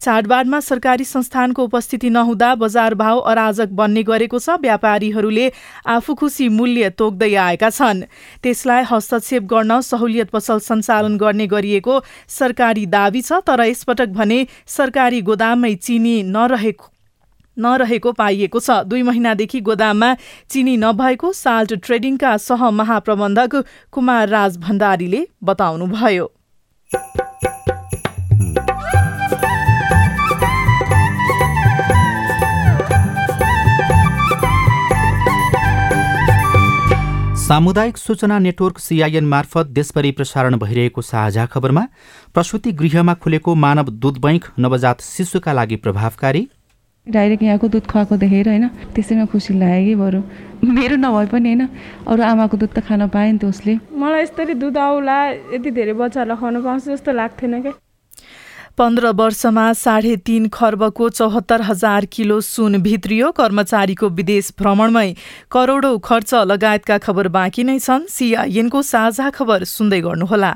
चाडबाडमा 0.00 0.60
सरकारी 0.60 1.04
संस्थानको 1.04 1.64
उपस्थिति 1.64 2.10
नहुँदा 2.10 2.54
बजार 2.54 2.94
भाव 2.94 3.18
अराजक 3.20 3.68
बन्ने 3.72 4.02
गरेको 4.04 4.38
छ। 4.38 4.56
व्यापारीहरूले 4.60 5.50
आफू 5.88 6.14
खुसी 6.14 6.48
मूल्य 6.50 6.90
तोक्दै 6.98 7.34
आएका 7.34 7.70
छन्। 7.70 8.02
त्यसलाई 8.42 8.82
हस्तक्षेप 8.90 9.42
गर्न 9.44 9.80
सहुलियत 9.82 10.30
पसल 10.30 10.58
सञ्चालन 10.60 11.16
गर्ने 11.18 11.46
गरिएको 11.46 12.00
सरकारी 12.30 12.86
दावी 12.86 13.22
छ 13.22 13.42
तर 13.42 13.60
यसपटक 13.64 14.08
भने 14.14 14.46
सरकारी 14.68 15.20
गोदाममै 15.22 15.74
चिनी 15.76 16.16
नरहेको 16.24 16.93
नरहेको 17.56 18.12
पाइएको 18.12 18.60
छ। 18.60 18.70
दुई 18.84 19.02
महिनादेखि 19.02 19.60
गोदाममा 19.60 20.14
चिनी 20.50 20.76
नभएको 20.76 21.32
साल्ट 21.32 21.74
ट्रेडिङका 21.80 22.36
सह 22.36 22.70
महाप्रबन्धक 22.72 23.64
कुमार 23.92 24.28
राज 24.28 24.56
भण्डारीले 24.58 25.26
बताउनुभयो। 25.44 26.32
सामुदायिक 37.44 37.96
सूचना 37.98 38.38
नेटवर्क 38.38 38.78
सिआइएन 38.78 39.24
मार्फत 39.24 39.66
देशभरि 39.68 40.10
प्रसारण 40.10 40.56
भइरहेको 40.58 41.02
साझा 41.02 41.44
खबरमा 41.46 41.82
प्रसुति 42.34 42.72
गृहमा 42.72 43.14
खुलेको 43.14 43.54
मानव 43.54 43.90
दुध 44.00 44.18
बैङ्क 44.18 44.44
नवजात 44.58 45.00
शिशुका 45.00 45.52
लागि 45.52 45.76
प्रभावकारी 45.76 46.48
डाइरेक्ट 47.06 47.42
यहाँको 47.42 47.68
दुध 47.68 47.86
खुवाएको 47.86 48.16
देखेर 48.16 48.48
होइन 48.48 48.68
त्यसैमा 48.96 49.24
खुसी 49.28 49.54
लाग्यो 49.54 49.84
कि 49.84 49.94
बरु। 49.94 50.20
मेरो 50.64 50.96
नभए 50.96 51.26
पनि 51.28 51.48
होइन 51.48 51.68
अरू 52.08 52.22
आमाको 52.22 52.56
दुध 52.56 52.72
त 52.72 52.80
खान 52.80 53.08
पाएँ 53.08 53.32
नि 53.32 53.38
त 53.38 53.44
उसले। 53.44 53.78
मलाई 53.92 54.22
यसरी 54.22 54.54
दुध 54.56 54.76
आउला 54.78 55.18
यति 55.52 55.70
धेरै 55.70 55.92
बच्चाहरूलाई 55.92 56.36
खुवाउनु 56.36 56.62
पाउँछ 56.64 56.84
जस्तो 56.88 57.12
लाग्थेन 57.12 57.60
क्या 57.62 57.72
पन्ध्र 58.78 59.12
वर्षमा 59.12 59.72
साढे 59.72 60.16
तीन 60.26 60.48
खर्बको 60.48 61.08
चौहत्तर 61.10 61.62
हजार 61.62 62.04
किलो 62.10 62.40
सुन 62.40 62.82
भित्रियो 62.82 63.30
कर्मचारीको 63.30 64.08
विदेश 64.08 64.52
भ्रमणमै। 64.58 65.14
करोडौं 65.52 65.98
खर्च 66.00 66.34
लगायतका 66.34 66.98
खबर 66.98 67.28
बाँकी 67.28 67.64
नै 67.64 67.78
छन्। 67.78 68.08
सिआइएनको 68.08 68.82
साझा 68.82 69.30
खबर 69.30 69.64
सुन्दै 69.68 70.00
गर्नुहोला। 70.00 70.52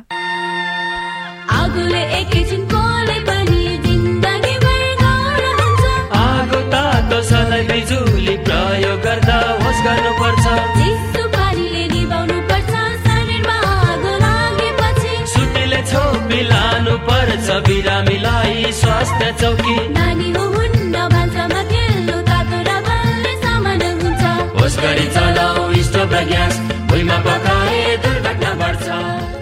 स्वास्थ्य 18.81 19.27
चौकी। 19.41 19.77
नानी 19.95 20.29
हो 20.37 20.45
हुन्न 20.55 20.95
भान्सामा 21.15 21.61
खेल्नु 21.73 22.17
तातो 22.29 22.59
र 22.69 22.71
बल्ने 22.87 23.33
सामान 23.43 23.83
हुन्छ। 24.01 24.23
होस 24.59 24.75
गरी 24.79 25.07
चलाऊ 25.15 25.83
स्टोभ 25.89 26.13
र 26.15 26.25
ग्यास 26.31 26.55
भुइँमा 26.89 27.19
पकाए 27.27 27.97
दुर्घटना 28.05 28.51
बढ्छ। 28.61 28.87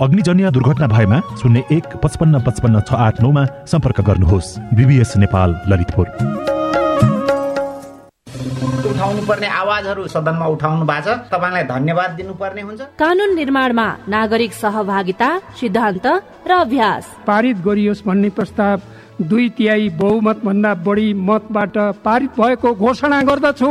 अग्निजन्य 0.04 0.50
दुर्घटना 0.50 0.87
भएमा 0.87 1.18
शून्य 1.40 1.64
एक 1.73 1.87
पचपन्न 2.02 2.35
पचपन्न 2.46 2.80
छ 2.88 2.90
आठ 3.06 3.20
नौमा 3.23 3.44
सम्पर्क 3.66 4.00
गर्नुहोस्। 4.08 4.49
बिबिएस 4.76 5.16
नेपाल 5.16 5.50
ललितपुर। 5.68 6.06
उठाउनु 8.87 9.23
पर्ने 9.28 9.49
आवाजहरू 9.61 10.02
सदनमा 10.08 10.46
उठाउनु 10.46 10.85
भएको 10.87 11.04
छ 11.04 11.32
तपाईँलाई 11.32 11.64
धन्यवाद 11.68 12.11
दिनुपर्ने 12.16 12.62
हुन्छ। 12.62 12.80
कानून 12.96 13.30
निर्माणमा 13.35 13.87
नागरिक 14.08 14.52
सहभागिता 14.52 15.28
सिद्धान्त 15.61 16.06
र 16.49 16.50
अभ्यास। 16.64 17.04
पारित 17.26 17.56
गरियोस् 17.66 18.04
भन्ने 18.06 18.30
प्रस्ताव 18.37 18.76
दुई 19.20 19.49
तिहाई 19.49 19.88
बहुमत 19.96 20.44
भन्दा 20.44 20.75
बढी 20.75 21.14
मतबाट 21.14 21.76
पारित 22.04 22.30
भएको 22.37 22.75
घोषणा 22.75 23.23
गर्दछु। 23.23 23.70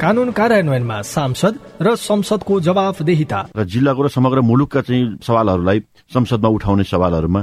कानून 0.00 0.30
कार्यान्वयनमा 0.30 1.02
सांसद 1.02 1.54
र 1.80 1.94
संसदको 1.96 2.60
जवाफदेहिता। 2.60 3.38
र 3.56 3.64
जिल्लाको 3.64 4.02
र 4.02 4.08
समग्र 4.08 4.40
मुलुकका 4.40 4.80
चाहिँ 4.80 5.18
सवालहरूलाई 5.22 5.78
संसदमा 6.12 6.48
उठाउने 6.48 6.84
सवालहरूमा 6.84 7.42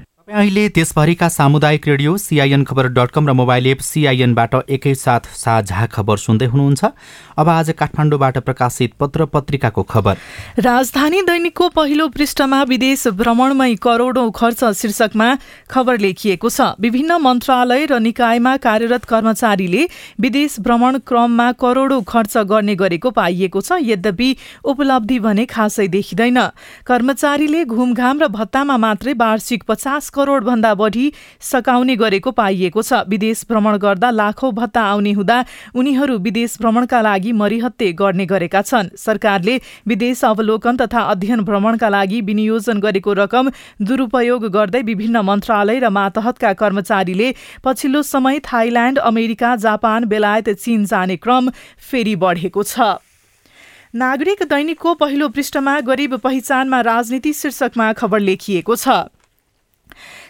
सिआइएन 0.31 0.39
अहिले 0.39 0.67
देशभरिका 0.69 1.27
सामुदायिक 1.29 1.87
radio 1.87 2.15
CIN 2.17 2.63
Khabar 2.63 2.87
dot 2.89 3.11
com 3.11 3.27
र 3.27 3.33
मोबाइल 3.33 3.67
एप 3.67 3.79
सिआइएनबाट 3.81 4.53
एकैसाथ 4.69 5.27
साझा 5.35 5.85
खबर 5.87 6.17
सुन्दै 6.17 6.45
हुनुहुन्छ। 6.45 6.83
अब 7.37 7.49
आज 7.49 7.69
काठमाडौँबाट 7.75 8.37
प्रकाशित 8.39 8.93
पत्र 8.95 9.25
पत्रिकाको 9.27 9.83
खबर। 9.83 10.15
राजधानी 10.59 11.21
दैनिकको 11.21 11.67
पहिलो 11.69 12.07
पृष्ठमा 12.07 12.61
विदेश 12.63 13.07
भ्रमणमै 13.11 13.75
करोडौं 13.75 14.29
खर्च 14.31 14.63
शीर्षकमा 14.71 15.27
खबर 15.67 15.99
लेखिएको 15.99 16.49
छ। 16.49 16.79
विभिन्न 16.79 17.19
मन्त्रालय 17.19 17.85
र 17.85 17.99
निकायमा 17.99 18.55
कार्यरत 18.57 19.05
कर्मचारीले 19.05 19.83
विदेश 20.19 20.59
भ्रमण 20.61 20.99
क्रममा 21.03 21.51
करोडौं 21.59 22.01
खर्च 22.07 22.37
गर्ने 22.47 22.75
गरेको 22.75 23.09
पाइएको 23.11 23.61
छ। 23.61 23.83
यद्यपि 23.83 24.29
उपलब्धि 24.63 25.19
भने 25.19 25.45
खासै 25.45 25.87
देखिँदैन। 25.89 26.39
कर्मचारीले 26.87 27.65
घुमघाम 27.67 28.15
र 28.21 28.27
भत्तामा 28.31 28.77
मात्रै 28.79 29.13
वार्षिक 29.19 29.63
पचास 29.67 30.09
करोड 30.21 30.43
भन्दा 30.45 30.73
बढी 30.75 31.05
सकाउने 31.41 31.95
गरेको 31.97 32.31
पाइएको 32.33 32.81
छ। 32.83 33.03
विदेश 33.09 33.45
भ्रमण 33.49 33.77
गर्दा 33.79 34.09
लाखौं 34.13 34.51
भत्ता 34.53 34.81
आउने 34.87 35.11
हुँदा 35.13 35.37
उनीहरू 35.75 36.17
विदेश 36.21 36.57
भ्रमणका 36.61 37.01
लागि 37.01 37.31
मरिहत्ते 37.35 37.91
गर्ने 37.95 38.25
गरेका 38.27 38.61
छन्। 38.63 38.89
सरकारले 38.97 39.59
विदेश 39.87 40.23
अवलोकन 40.25 40.77
तथा 40.77 41.01
अध्ययन 41.11 41.41
भ्रमणका 41.43 41.89
लागि 41.91 42.21
विनियोजन 42.23 42.79
गरेको 42.81 43.13
रकम 43.15 43.49
दुरूपयोग 43.83 44.45
गर्दै 44.51 44.81
विभिन्न 44.83 45.21
मन्त्रालय 45.23 45.79
र 45.79 45.89
मातहतका 45.91 46.53
कर्मचारीले 46.55 47.29
पछिल्लो 47.63 48.01
समय 48.05 48.39
थाइल्याण्ड 48.45 48.99
अमेरिका 49.01 49.55
जापान 49.57 50.05
बेलायत 50.05 50.49
चीन 50.55 50.85
जाने 50.85 51.15
क्रम 51.17 51.49
फेरि 51.81 52.15
बढेको 52.17 52.63
छ। 52.65 52.99
नागरिक 53.93 54.43
दैनिकको 54.49 54.93
पहिलो 54.95 55.27
पृष्ठमा 55.29 55.79
गरिब 55.81 56.15
पहिचानमा 56.19 56.79
राजनीति 56.81 57.33
शीर्षकमा 57.33 57.91
खबर 57.93 58.19
लेखिएको 58.21 58.75
छ। 58.75 58.87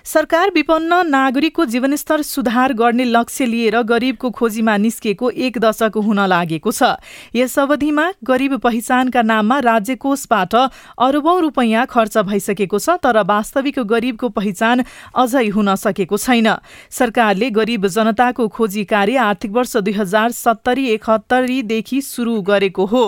सरकार 0.05 0.50
विपन्न 0.50 0.93
नागरिकको 1.08 1.65
जीवनस्तर 1.65 2.22
सुधार 2.22 2.74
गर्ने 2.74 3.03
लक्ष्य 3.05 3.46
लिएर 3.46 3.81
गरिबको 3.84 4.29
खोजीमा 4.31 4.75
निस्किएको 4.77 5.29
एक 5.29 5.58
दशक 5.58 5.98
हुन 5.98 6.20
लागेको 6.25 6.72
छ। 6.72 6.98
यस 7.36 7.58
अवधिमा 7.60 8.05
गरिब 8.24 8.58
पहिचानका 8.60 9.22
नाममा 9.22 9.60
राज्य 9.62 9.96
कोषबाट 9.96 10.55
अरबौं 10.55 11.39
रुपैयाँ 11.41 11.86
खर्च 11.86 12.17
भइसकेको 12.17 12.79
छ 12.79 12.98
तर 12.98 13.22
वास्तविक 13.24 13.79
गरिबको 13.86 14.29
पहिचान 14.31 14.84
अझै 15.15 15.48
हुन 15.50 15.75
सकेको 15.75 16.17
छैन। 16.17 16.50
सरकारले 16.89 17.50
गरिब 17.51 17.88
जनताको 17.88 18.48
खोजी 18.48 18.84
कार्य 18.86 19.17
आर्थिक 19.27 19.51
वर्ष 19.51 19.77
दुई 19.77 19.93
हजार 19.93 20.31
सत्तरी 20.31 20.88
एकहत्तरीदेखि 20.89 22.01
सुरु 22.01 22.41
गरेको 22.41 22.86
हो। 22.86 23.05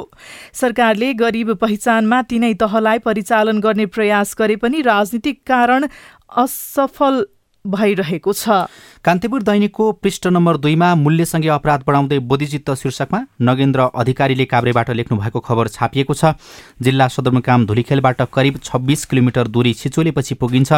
सरकारले 0.53 1.13
गरिब 1.15 1.53
पहिचानमा 1.57 2.21
तीनै 2.29 2.53
तहलाई 2.61 2.99
परिचालन 3.01 3.59
गर्ने 3.59 3.85
प्रयास 3.89 4.35
गरे 4.39 4.55
पनि 4.61 4.81
राजनीतिक 4.83 5.41
कारण 5.47 5.87
Altså, 6.35 6.87
for 6.87 7.25
भइरहेको 7.65 8.33
छ। 8.33 8.67
कान्तिपुर 9.05 9.43
दैनिकको 9.43 9.91
पृष्ठ 9.93 10.27
नम्बर 10.27 10.57
दुईमा 10.57 10.93
मूल्यसँगै 10.95 11.47
अपराध 11.49 11.83
बढाउँदै 11.87 12.19
बोधिचित्त 12.21 12.71
शीर्षकमा 12.73 13.19
नगेन्द्र 13.41 13.79
अधिकारीले 13.95 14.45
काभ्रेबाट 14.45 14.89
लेख्नु 14.91 15.17
भएको 15.17 15.39
खबर 15.39 15.67
छापिएको 15.69 16.13
छ। 16.13 16.35
जिल्ला 16.81 17.07
सदरमुकाम 17.07 17.65
धुलीखेलबाट 17.65 18.21
करिब 18.33 18.59
छब्बिस 18.63 19.05
किलोमिटर 19.05 19.47
दूरी 19.47 19.73
छिचोलेपछि 19.73 20.35
पुगिन्छ। 20.35 20.71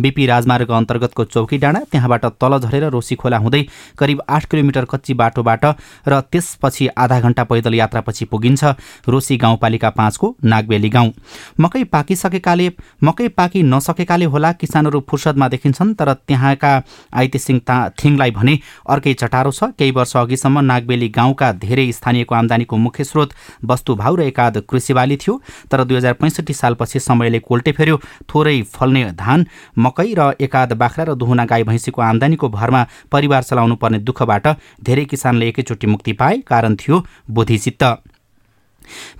बिपी 0.00 0.26
राजमार्ग 0.26 0.70
अन्तर्गतको 0.72 1.24
चौकी 1.24 1.58
डाँडा 1.58 1.80
त्यहाँबाट 1.90 2.24
तल 2.38 2.58
झरेर 2.58 2.84
रोसी 2.90 3.14
खोला 3.14 3.38
हुँदै 3.38 3.62
करिब 3.98 4.22
आठ 4.28 4.46
किलोमिटर 4.50 4.84
कच्ची 4.84 5.14
बाटोबाट 5.14 5.64
र 6.08 6.20
त्यसपछि 6.22 6.88
आधा 6.96 7.20
घण्टा 7.20 7.44
पैदल 7.44 7.74
यात्रापछि 7.74 8.24
पुगिन्छ। 8.24 8.64
रोसी 9.06 9.36
गाउँपालिका 9.36 9.90
पाँचको 9.92 10.34
नागबेली 10.44 10.88
गाउँ। 10.90 11.12
मकै 11.60 11.84
पाकिसकेकाले 11.86 12.70
मकै 13.02 13.28
पाकि 13.30 13.62
नसकेकाले 13.64 14.24
होला 14.26 14.52
किसानहरू 14.52 15.00
फुर्सदमा 15.08 15.48
देखिन्छन् 15.48 15.94
तर 15.94 16.12
त्यहाँका 16.32 16.72
आइते 17.12 17.38
सिंह 17.38 17.60
थिङलाई 17.92 18.30
भने 18.32 18.58
अर्कै 18.88 19.12
चटारो 19.14 19.50
छ। 19.52 19.64
केही 19.78 19.90
वर्ष 19.92 20.16
अघिसम्म 20.16 20.60
नागबेली 20.64 21.08
गाउँका 21.12 21.52
धेरै 21.60 21.86
स्थानीयको 21.92 22.34
आमदानीको 22.34 22.76
मुख्य 22.76 23.04
स्रोत 23.04 23.30
वस्तुभाउ 23.62 24.14
र 24.16 24.20
एकाध 24.24 24.58
कृषिबाली 24.64 25.16
थियो। 25.16 25.34
तर 25.70 25.84
दुई 25.84 25.96
हजार 25.96 26.12
पैँसठी 26.14 26.54
सालपछि 26.54 27.00
समयले 27.00 27.38
कोल्टे 27.40 27.72
फेर्यो। 27.72 27.96
थोरै 28.24 28.56
फल्ने 28.72 29.04
धान 29.14 29.46
मकै 29.78 30.08
र 30.18 30.32
एकाध 30.40 30.72
बाख्रा 30.74 31.04
र 31.04 31.14
दुहुना 31.14 31.44
गाई 31.44 31.62
भैँसीको 31.64 32.02
आमदानीको 32.02 32.48
भरमा 32.48 32.86
परिवार 33.12 33.42
चलाउनु 33.42 33.76
पर्ने 33.76 33.98
दुःखबाट 34.00 34.46
धेरै 34.82 35.04
किसानले 35.04 35.48
एकैचोटि 35.48 35.86
मुक्ति 35.86 36.12
पाए। 36.16 36.38
कारण 36.48 36.76
थियो 36.76 37.04
बोधिचित्त 37.30 37.84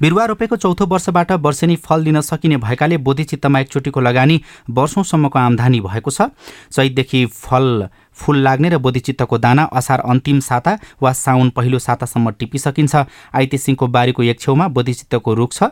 बिरुवा 0.00 0.24
रोपेको 0.24 0.56
चौथो 0.56 0.86
वर्षबाट 0.86 1.32
वर्षेनी 1.32 1.76
फल 1.76 2.04
दिन 2.04 2.20
सकिने 2.20 2.56
भएकाले 2.56 2.96
बोधिचित्तमा 2.98 3.60
एकचोटिको 3.60 4.00
लगानी 4.00 4.40
वर्षौंसम्मको 4.70 5.38
आमदानी 5.38 5.80
भएको 5.80 6.10
छ। 6.10 6.30
चैतदेखि 6.72 7.26
फल 7.26 7.88
फूल 8.16 8.38
लाग्ने 8.38 8.68
र 8.68 8.78
बोधिचित्तको 8.78 9.38
दाना 9.38 9.62
असार 9.72 10.00
अन्तिम 10.02 10.40
साता 10.40 10.78
वा 11.02 11.12
साउन 11.12 11.50
पहिलो 11.50 11.78
सातासम्म 11.78 12.30
टिपिसकिन्छ। 12.32 12.94
आइते 13.34 13.58
सिंहको 13.58 13.86
बारीको 13.88 14.22
एक 14.22 14.40
छेउमा 14.40 14.68
बोधिचित्तको 14.68 15.34
रुख 15.34 15.52
छ। 15.52 15.62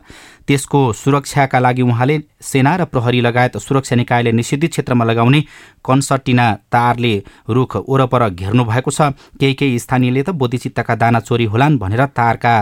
त्यसको 0.46 0.80
सुरक्षाका 0.92 1.58
लागि 1.58 1.82
उहाँले 1.82 2.18
सेना 2.42 2.74
र 2.76 2.84
प्रहरी 2.84 3.20
लगायत 3.20 3.56
सुरक्षा 3.56 3.96
निकायले 3.96 4.32
निषेधित 4.32 4.70
क्षेत्रमा 4.70 5.04
लगाउने 5.04 5.40
कन्सटिना 5.84 6.46
तारले 6.72 7.14
रुख 7.48 7.76
वरपर 7.88 8.28
घेर्नु 8.30 8.64
भएको 8.64 8.90
छ। 8.90 9.14
केही 9.38 9.54
केही 9.54 9.78
स्थानीयले 9.78 10.22
त 10.22 10.30
बोधिचित्तका 10.34 10.94
दाना 10.96 11.20
चोरी 11.20 11.44
होलान् 11.44 11.78
भनेर 11.78 12.04
तारका 12.10 12.54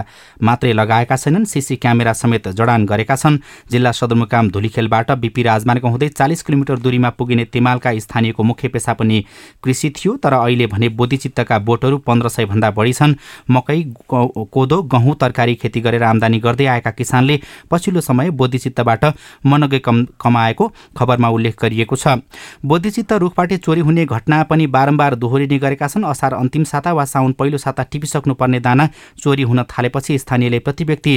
मात्रै 0.42 0.73
लगाएका 0.73 1.16
छैनन्। 1.16 1.44
सिसी 1.44 1.76
क्यामेरा 1.76 2.12
समेत 2.12 2.49
जडान 2.50 2.85
गरेका 2.85 3.16
छन्। 3.16 3.38
जिल्ला 3.70 3.92
सदरमुकाम 3.92 4.50
धुलीखेलबाट 4.50 5.11
बिपी 5.12 5.42
राजमार्ग 5.42 5.85
हुँदै 5.87 6.08
चालिस 6.11 6.42
किलोमिटर 6.42 6.78
दूरीमा 6.78 7.11
पुगिने 7.11 7.44
तेमालका 7.47 7.99
स्थानीयको 7.99 8.42
मुख्य 8.42 8.68
पेसा 8.68 8.92
पनि 8.92 9.25
कृषि 9.69 9.91
थियो 9.97 10.17
तर 10.17 10.33
अहिले 10.33 10.67
भने 10.67 10.89
बोधिचित्तका 10.97 11.59
बोटहरू 11.61 11.97
पन्ध्र 12.01 12.29
सय 12.29 12.45
भन्दा 12.47 12.71
बढी 12.73 12.93
छन्। 12.93 13.15
मकै 13.51 13.83
कोदो 14.09 14.83
गहुँ 14.89 15.15
तरकारी 15.21 15.55
खेती 15.55 15.81
गरेर 15.81 16.03
आमदानी 16.05 16.39
गर्दै 16.41 16.67
आएका 16.67 16.91
किसानले 16.91 17.41
पछिल्लो 17.71 18.01
समय 18.01 18.31
बोधिचित्तबाट 18.33 19.05
मनगै 19.47 19.79
कम 19.79 20.05
कमाएको 20.21 20.73
खबरमा 20.97 21.29
उल्लेख 21.29 21.61
गरिएको 21.63 21.97
छ। 21.97 22.17
बोधिचित्त 22.65 23.13
रुखबाट 23.21 23.53
चोरी 23.61 23.81
हुने 23.81 24.05
घटना 24.07 24.43
पनि 24.49 24.67
बारम्बार 24.73 25.15
दोहोरिने 25.17 25.59
गरेका 25.59 25.87
छन्। 25.89 26.05
असार 26.07 26.35
अन्तिम 26.35 26.65
साता 26.65 26.93
वा 26.93 27.05
साउन 27.05 27.33
पहिलो 27.37 27.59
साता 27.59 27.83
टिपिसक्नुपर्ने 27.93 28.61
दाना 28.61 28.89
चोरी 29.19 29.43
हुन 29.43 29.63
थालेपछि 29.69 30.19
स्थानीयले 30.19 30.59
प्रति 30.61 30.85
व्यक्ति 30.85 31.15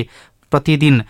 प्रतिदिन 0.52 1.02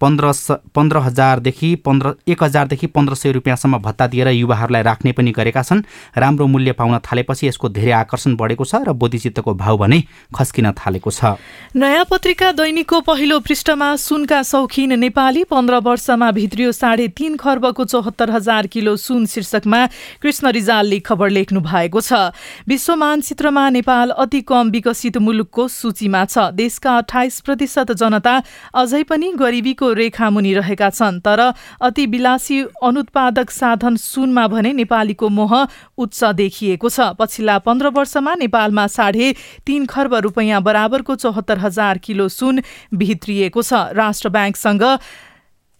पन्ध्र 0.00 0.32
स 0.32 0.56
पन्ध्र 0.74 0.98
हजारदेखि 0.98 1.74
पन्ध्र 1.84 2.12
एक 2.28 2.42
हजारदेखि 2.42 2.86
पन्ध्र 2.86 3.14
सय 3.14 3.32
रुपियाँसम्म 3.32 3.78
भत्ता 3.78 4.06
दिएर 4.06 4.28
युवाहरूलाई 4.28 4.82
राख्ने 4.82 5.12
पनि 5.12 5.30
गरेका 5.32 5.62
छन्। 5.62 5.82
राम्रो 6.16 6.46
मूल्य 6.46 6.72
पाउन 6.72 6.98
थालेपछि 7.00 7.46
यसको 7.46 7.68
धेरै 7.68 7.92
आकर्षण 7.92 8.36
बढेको 8.36 8.64
छ 8.64 8.84
र 8.84 8.92
बोधिचित्तको 8.92 9.54
भाउ 9.56 9.76
भने 9.76 10.02
खस्किन 10.36 10.70
थालेको 10.76 11.10
छ। 11.10 11.40
नयाँ 11.76 12.04
पत्रिका 12.10 12.52
दैनिकको 12.52 13.00
पहिलो 13.02 13.40
पृष्ठमा 13.40 13.88
सुनका 13.96 14.42
शौखिन 14.44 14.98
नेपाली 14.98 15.44
पन्ध्र 15.48 15.80
वर्षमा 15.80 16.30
भित्रियो 16.30 16.72
साढे 16.72 17.08
तीन 17.16 17.36
खर्बको 17.36 17.84
चौहत्तर 17.86 18.30
हजार 18.30 18.66
किलो 18.66 18.96
सुन 18.98 19.26
शीर्षकमा 19.26 19.80
कृष्ण 20.22 20.50
रिजालले 20.52 20.98
खबर 21.00 21.30
लेख्नु 21.30 21.60
भएको 21.62 22.00
छ। 22.00 22.36
विश्व 22.68 22.94
मानचित्रमा 22.96 23.68
नेपाल 23.70 24.10
अति 24.18 24.40
कम 24.44 24.70
विकसित 24.70 25.16
मुलुकको 25.18 25.68
सूचीमा 25.70 26.24
छ। 26.26 26.52
देशका 26.52 26.96
अठाइस 26.98 27.40
प्रतिशत 27.40 27.92
जनता 27.94 28.36
अझै 28.74 29.02
पनि 29.08 29.32
गरिबीको 29.40 29.85
रेखा 29.94 30.16
रेखामुनि 30.16 30.52
रहेका 30.54 30.90
छन् 30.90 31.20
तर 31.20 31.40
अति 31.80 32.06
विलासी 32.06 32.60
अनुत्पादक 32.82 33.50
साधन 33.50 33.96
सुनमा 33.96 34.46
भने 34.48 34.72
नेपालीको 34.72 35.28
मोह 35.28 35.52
उच्च 35.98 36.24
देखिएको 36.34 36.88
छ। 36.88 37.00
पछिल्ला 37.18 37.58
पन्ध्र 37.58 37.88
वर्षमा 37.88 38.34
नेपालमा 38.34 38.86
साढे 38.86 39.34
तीन 39.66 39.86
खर्ब 39.86 40.14
रुपियाँ 40.24 40.62
बराबरको 40.62 41.14
चौहत्तर 41.14 41.58
हजार 41.58 41.98
किलो 41.98 42.28
सुन 42.28 42.62
भित्रिएको 42.94 43.62
छ। 43.62 43.72
राष्ट्र 43.92 44.28
ब्याङ्कसँग 44.28 44.82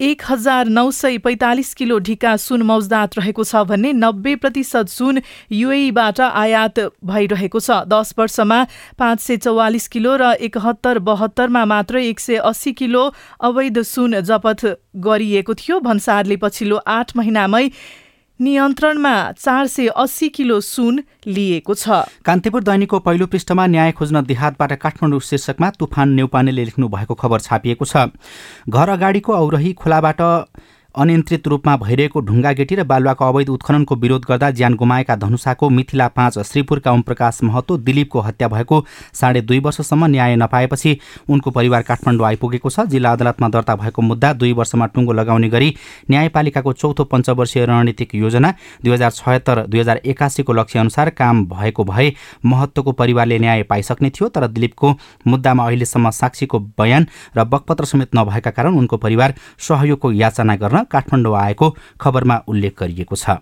एक 0.01 0.23
हजार 0.29 0.69
नौ 0.69 0.91
सय 0.91 1.19
पैँतालिस 1.19 1.73
किलो 1.75 1.99
ढिका 1.99 2.37
सुन 2.37 2.63
मौजदात 2.63 3.17
रहेको 3.19 3.45
छ 3.45 3.63
भने 3.65 3.93
नब्बे 3.95 4.35
प्रतिशत 4.37 4.89
सुन 4.89 5.21
युएबाट 5.53 6.21
आयात 6.21 6.81
भइरहेको 7.05 7.61
छ। 7.61 7.71
दस 7.89 8.15
वर्षमा 8.19 8.63
पाँच 8.99 9.21
सय 9.21 9.37
चौवालिस 9.39 9.89
किलो 9.89 10.17
र 10.17 10.33
एकहत्तर 10.45 10.99
बहत्तरमा 11.01 11.65
मात्र 11.65 12.05
एक 12.05 12.21
सय 12.21 12.37
अस्सी 12.45 12.73
किलो 12.77 13.11
अवैध 13.41 13.83
सुन 13.89 14.21
जपत 14.21 14.65
गरिएको 15.01 15.55
थियो। 15.57 15.81
भन्सारले 15.81 16.37
पछिल्लो 16.45 16.77
आठ 16.77 17.17
महिनामै 17.17 17.69
नियन्त्रणमा 18.41 19.15
चार 19.33 19.67
सय 19.67 19.87
अस्सी 19.97 20.29
किलो 20.29 20.61
सुन 20.61 21.03
लिएको 21.27 21.75
छ। 21.75 22.05
कान्तिपुर 22.25 22.63
दैनिकको 22.63 22.99
पहिलो 22.99 23.27
पृष्ठमा 23.27 23.67
न्याय 23.67 23.93
खोज्न 23.93 24.25
देहातबाट 24.27 24.73
काठमाडौँ 24.77 25.21
शीर्षकमा 25.21 25.71
तुफान 25.81 26.09
नेउपानेले 26.13 26.65
लेख्नु 26.65 26.89
भएको 26.89 27.15
खबर 27.15 27.41
छापिएको 27.41 27.85
छ। 27.85 28.13
घर 28.69 28.89
अगाडिको 28.89 29.33
औरही 29.33 29.73
खोलाबाट 29.73 30.21
अनियन्त्रित 30.97 31.49
रूपमा 31.49 31.77
भइरहेको 31.77 32.21
ढुङ्गा 32.21 32.53
गेटी 32.53 32.75
र 32.75 32.85
बालुवाको 32.85 33.25
अवैध 33.25 33.49
उत्खननको 33.49 33.95
विरोध 33.97 34.25
गर्दा 34.29 34.51
ज्यान 34.51 34.75
गुमाएका 34.75 35.17
धनुषाको 35.17 35.69
मिथिला 35.71 36.07
पाँच 36.11 36.39
श्रीपुरका 36.41 36.93
ओमप्रकाश 36.93 37.41
महतो 37.45 37.77
दिलीपको 37.79 38.21
हत्या 38.21 38.49
भएको 38.49 38.85
साढे 39.13 39.41
दुई 39.43 39.59
वर्षसम्म 39.61 40.07
न्याय 40.07 40.37
नपाएपछि 40.37 40.97
उनको 41.29 41.51
परिवार 41.51 41.83
काठमाडौँ 41.83 42.27
आइपुगेको 42.27 42.71
छ। 42.71 42.87
जिल्ला 42.89 43.13
अदालतमा 43.13 43.49
दर्ता 43.49 43.77
भएको 43.77 44.03
मुद्दा 44.03 44.33
दुई 44.35 44.53
वर्षमा 44.55 44.87
टुङ्गो 44.95 45.13
लगाउने 45.13 45.49
गरी 45.49 45.75
न्यायपालिकाको 46.11 46.73
चौथो 46.73 47.05
पञ्चवर्षीय 47.05 47.65
रणनीतिक 47.67 48.15
योजना 48.15 48.55
दुई 48.85 48.93
हजार 48.93 49.11
छयत्तर 49.13 49.63
दुई 49.67 49.81
हजार 49.81 50.01
एकासीको 50.07 50.53
लक्ष्यअनुसार 50.53 51.11
काम 51.13 51.45
भएको 51.47 51.85
भए 51.85 52.13
महत्वको 52.47 52.93
परिवारले 52.95 53.39
न्याय 53.39 53.63
पाइसक्ने 53.69 54.11
थियो 54.11 54.29
तर 54.31 54.47
दिलीपको 54.49 54.95
मुद्दामा 55.27 55.67
अहिलेसम्म 55.67 56.11
साक्षीको 56.15 56.61
बयान 56.81 57.07
र 57.37 57.45
बकपत्र 57.47 57.85
समेत 57.85 58.17
नभएका 58.17 58.51
कारण 58.53 58.79
उनको 58.79 58.97
परिवार 58.99 59.35
सहयोगको 59.61 60.13
याचना 60.15 60.57
गर्न 60.57 60.85
काठमाडौँ 60.93 61.37
आएको 61.39 61.67
खबरमा 62.01 62.37
उल्लेख 62.49 62.75
गरिएको 62.81 63.17
छ। 63.17 63.39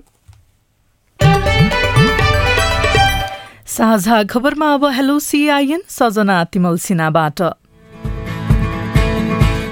साझा 3.67 4.23
खबरमा 4.31 4.73
अब 4.75 4.85
हेलो 4.95 5.19
सिआइएन 5.19 5.83
सजना 5.91 6.43
तिमल 6.53 6.77
सिन्हाबाट। 6.79 7.41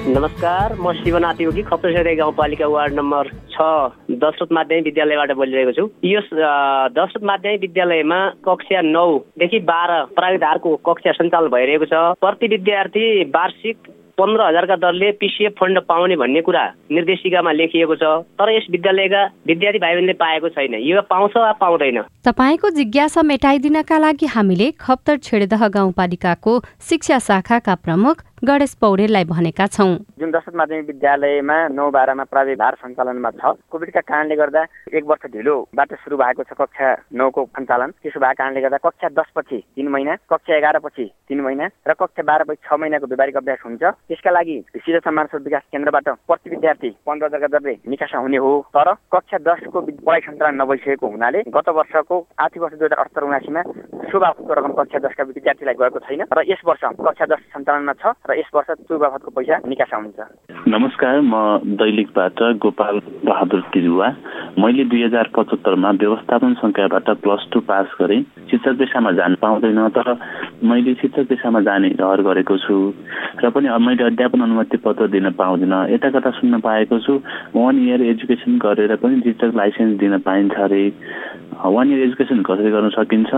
नमस्कार 0.02 0.74
म 0.80 0.92
शिवन 0.94 1.24
आतियोगी 1.24 1.62
खप्तसेरे 1.62 2.14
गाउँपालिका 2.16 2.66
वार्ड 2.66 2.92
नम्बर 2.94 3.28
छ 3.52 3.62
दशरथ 4.10 4.50
माध्यमिक 4.52 4.84
विद्यालयबाट 4.84 5.30
बोलिरहेको 5.38 5.72
छु। 5.72 5.84
यो 6.04 6.20
दशरथ 6.90 7.22
माध्यमिक 7.22 7.60
विद्यालयमा 7.60 8.18
कक्षा 8.44 8.80
नौदेखि 8.82 9.58
बाह्र 9.70 9.92
प्राविधारको 10.18 10.70
कक्षा 10.88 11.12
सञ्चालन 11.12 11.48
भइरहेको 11.54 11.86
छ। 11.86 11.94
प्रति 12.20 12.46
विद्यार्थी 12.48 13.06
वार्षिक 13.30 13.76
पन्ध्र 14.18 14.42
हजारका 14.42 14.76
दरले 14.76 15.10
पिसिएफ 15.20 15.52
फन्ड 15.60 15.78
पाउने 15.88 16.16
भन्ने 16.16 16.40
कुरा 16.40 16.64
निर्देशिकामा 16.92 17.52
लेखिएको 17.52 17.94
छ 17.96 18.04
तर 18.38 18.50
यस 18.56 18.66
विद्यालयका 18.70 19.22
विद्यार्थी 19.46 19.78
भाइ 19.78 19.94
बहिनीले 19.94 20.12
पाएको 20.12 20.48
छैन। 20.48 20.74
यो 20.74 21.00
पाउँछ 21.10 21.36
वा 21.36 21.52
पाउँदैन? 21.52 22.00
तपाईँको 22.24 22.70
जिज्ञासा 22.70 23.22
मेटाइदिनका 23.22 23.98
लागि 23.98 24.26
हामीले 24.26 24.70
खप्तर 24.80 25.16
छेडेदह 25.18 25.68
गाउँपालिकाको 25.68 26.58
शिक्षा 26.88 27.18
शाखाका 27.18 27.74
प्रमुख 27.74 28.22
गणेश 28.42 28.74
पौडेललाई 28.82 29.24
भनेका 29.24 29.66
छौँ। 29.70 29.94
जुन 30.18 30.30
दशरथ 30.34 30.54
माध्यमिक 30.58 30.86
विद्यालयमा 30.86 31.56
नौ 31.78 31.90
बाह्रमा 31.94 32.24
प्राविधार 32.26 32.74
सञ्चालनमा 32.74 33.30
छ 33.38 33.54
कोभिडका 33.70 34.00
कारणले 34.02 34.34
गर्दा 34.34 34.62
एक 34.90 35.04
वर्ष 35.06 35.30
ढिलोबाट 35.30 35.94
सुरु 36.02 36.16
भएको 36.18 36.42
छ 36.42 36.52
कक्षा 36.58 36.88
नौको 37.14 37.44
सञ्चालन। 37.54 37.90
त्यसो 38.02 38.18
भएको 38.18 38.34
कारणले 38.42 38.60
गर्दा 38.60 38.78
कक्षा 38.82 39.08
दसपछि 39.14 39.58
तिन 39.78 39.88
महिना 39.94 40.16
कक्षा 40.26 40.56
एघारपछि 40.58 41.06
तिन 41.30 41.40
महिना 41.46 41.66
र 41.86 41.94
कक्षा 41.94 42.22
बाह्रपछि 42.26 42.66
छ 42.66 42.80
महिनाको 42.82 43.06
व्यावहारिक 43.06 43.36
अभ्यास 43.38 43.62
हुन्छ। 43.62 43.82
त्यसका 44.10 44.30
लागि 44.34 44.56
शिक्षा 44.74 44.98
स्रोत 45.22 45.42
विकास 45.46 45.62
केन्द्रबाट 45.70 46.08
प्रति 46.26 46.50
विद्यार्थी 46.50 46.90
पन्ध्र 47.06 47.26
हजारका 47.26 47.48
दरले 47.54 47.74
निकासा 47.94 48.18
हुने 48.26 48.42
हो। 48.42 48.52
तर 48.74 48.92
कक्षा 49.14 49.38
दसको 49.46 49.80
पढाइ 49.86 50.20
सञ्चालन 50.26 50.60
नभइसकेको 50.62 51.06
हुनाले 51.14 51.42
गत 51.46 51.68
वर्षको 51.78 52.18
आर्थिक 52.42 52.62
वर्ष 52.62 52.74
दुई 52.74 52.86
हजार 52.90 52.98
अठहत्तर 52.98 53.22
उनासीमा 53.22 53.62
शुभ 54.10 54.24
रकम 54.58 54.72
कक्षा 54.82 54.98
दसका 55.06 55.22
विद्यार्थीलाई 55.30 55.74
गएको 55.78 55.98
छैन 56.10 56.26
र 56.26 56.42
यस 56.50 56.66
वर्ष 56.66 56.84
कक्षा 57.06 57.26
दस 57.30 57.46
सञ्चालनमा 57.54 57.94
छ 58.02 58.18
र 58.28 58.31
र 58.32 58.38
यस 58.38 58.48
वर्ष 58.54 58.70
त्यो 58.88 58.96
बापतको 58.98 59.30
पैसा 59.36 59.56
निकासा 59.68 59.96
हुन्छ। 59.96 60.18
नमस्कार 60.64 61.20
म 61.20 61.34
दैलेखबाट 61.76 62.38
गोपाल 62.64 62.96
बहादुर 63.28 63.60
तिरुवा। 63.72 64.08
मैले 64.56 64.84
दुई 64.88 65.02
हजार 65.04 65.28
पचहत्तरमा 65.36 65.90
व्यवस्थापन 66.00 66.52
सङ्ख्याबाट 66.64 67.08
प्लस 67.20 67.42
टू 67.52 67.60
पास 67.68 67.92
गरेँ। 68.00 68.20
शिक्षक 68.48 68.74
पेसामा 68.80 69.12
जान 69.20 69.34
पाउँदैन 69.36 69.80
तर 69.92 70.08
मैले 70.64 70.94
शिक्षक 71.00 71.28
पेसामा 71.28 71.60
जाने 71.60 71.88
रहर 72.00 72.20
गरेको 72.24 72.56
छु। 72.56 72.76
र 73.44 73.50
पनि 73.52 73.68
मैले 73.68 74.04
अध्यापन 74.08 74.40
अनुमति 74.48 74.76
पत्र 74.80 75.08
दिन 75.12 75.30
पाउँदिनँ। 75.36 75.92
यता 75.92 76.08
कता 76.16 76.30
सुन्न 76.40 76.60
पाएको 76.64 76.98
छु। 77.04 77.20
वान 77.52 77.76
इयर 77.84 78.02
एजुकेसन 78.16 78.58
गरेर 78.64 78.96
पनि 78.96 79.20
शिक्षक 79.28 79.52
लाइसेन्स 79.60 79.98
दिन 80.00 80.18
पाइन्छ 80.24 80.56
अरे। 80.56 80.84
वान 81.60 81.86
इयर 81.92 82.00
एजुकेसन 82.08 82.42
कसरी 82.48 82.70
गर्न 82.72 82.88
सकिन्छ? 82.96 83.32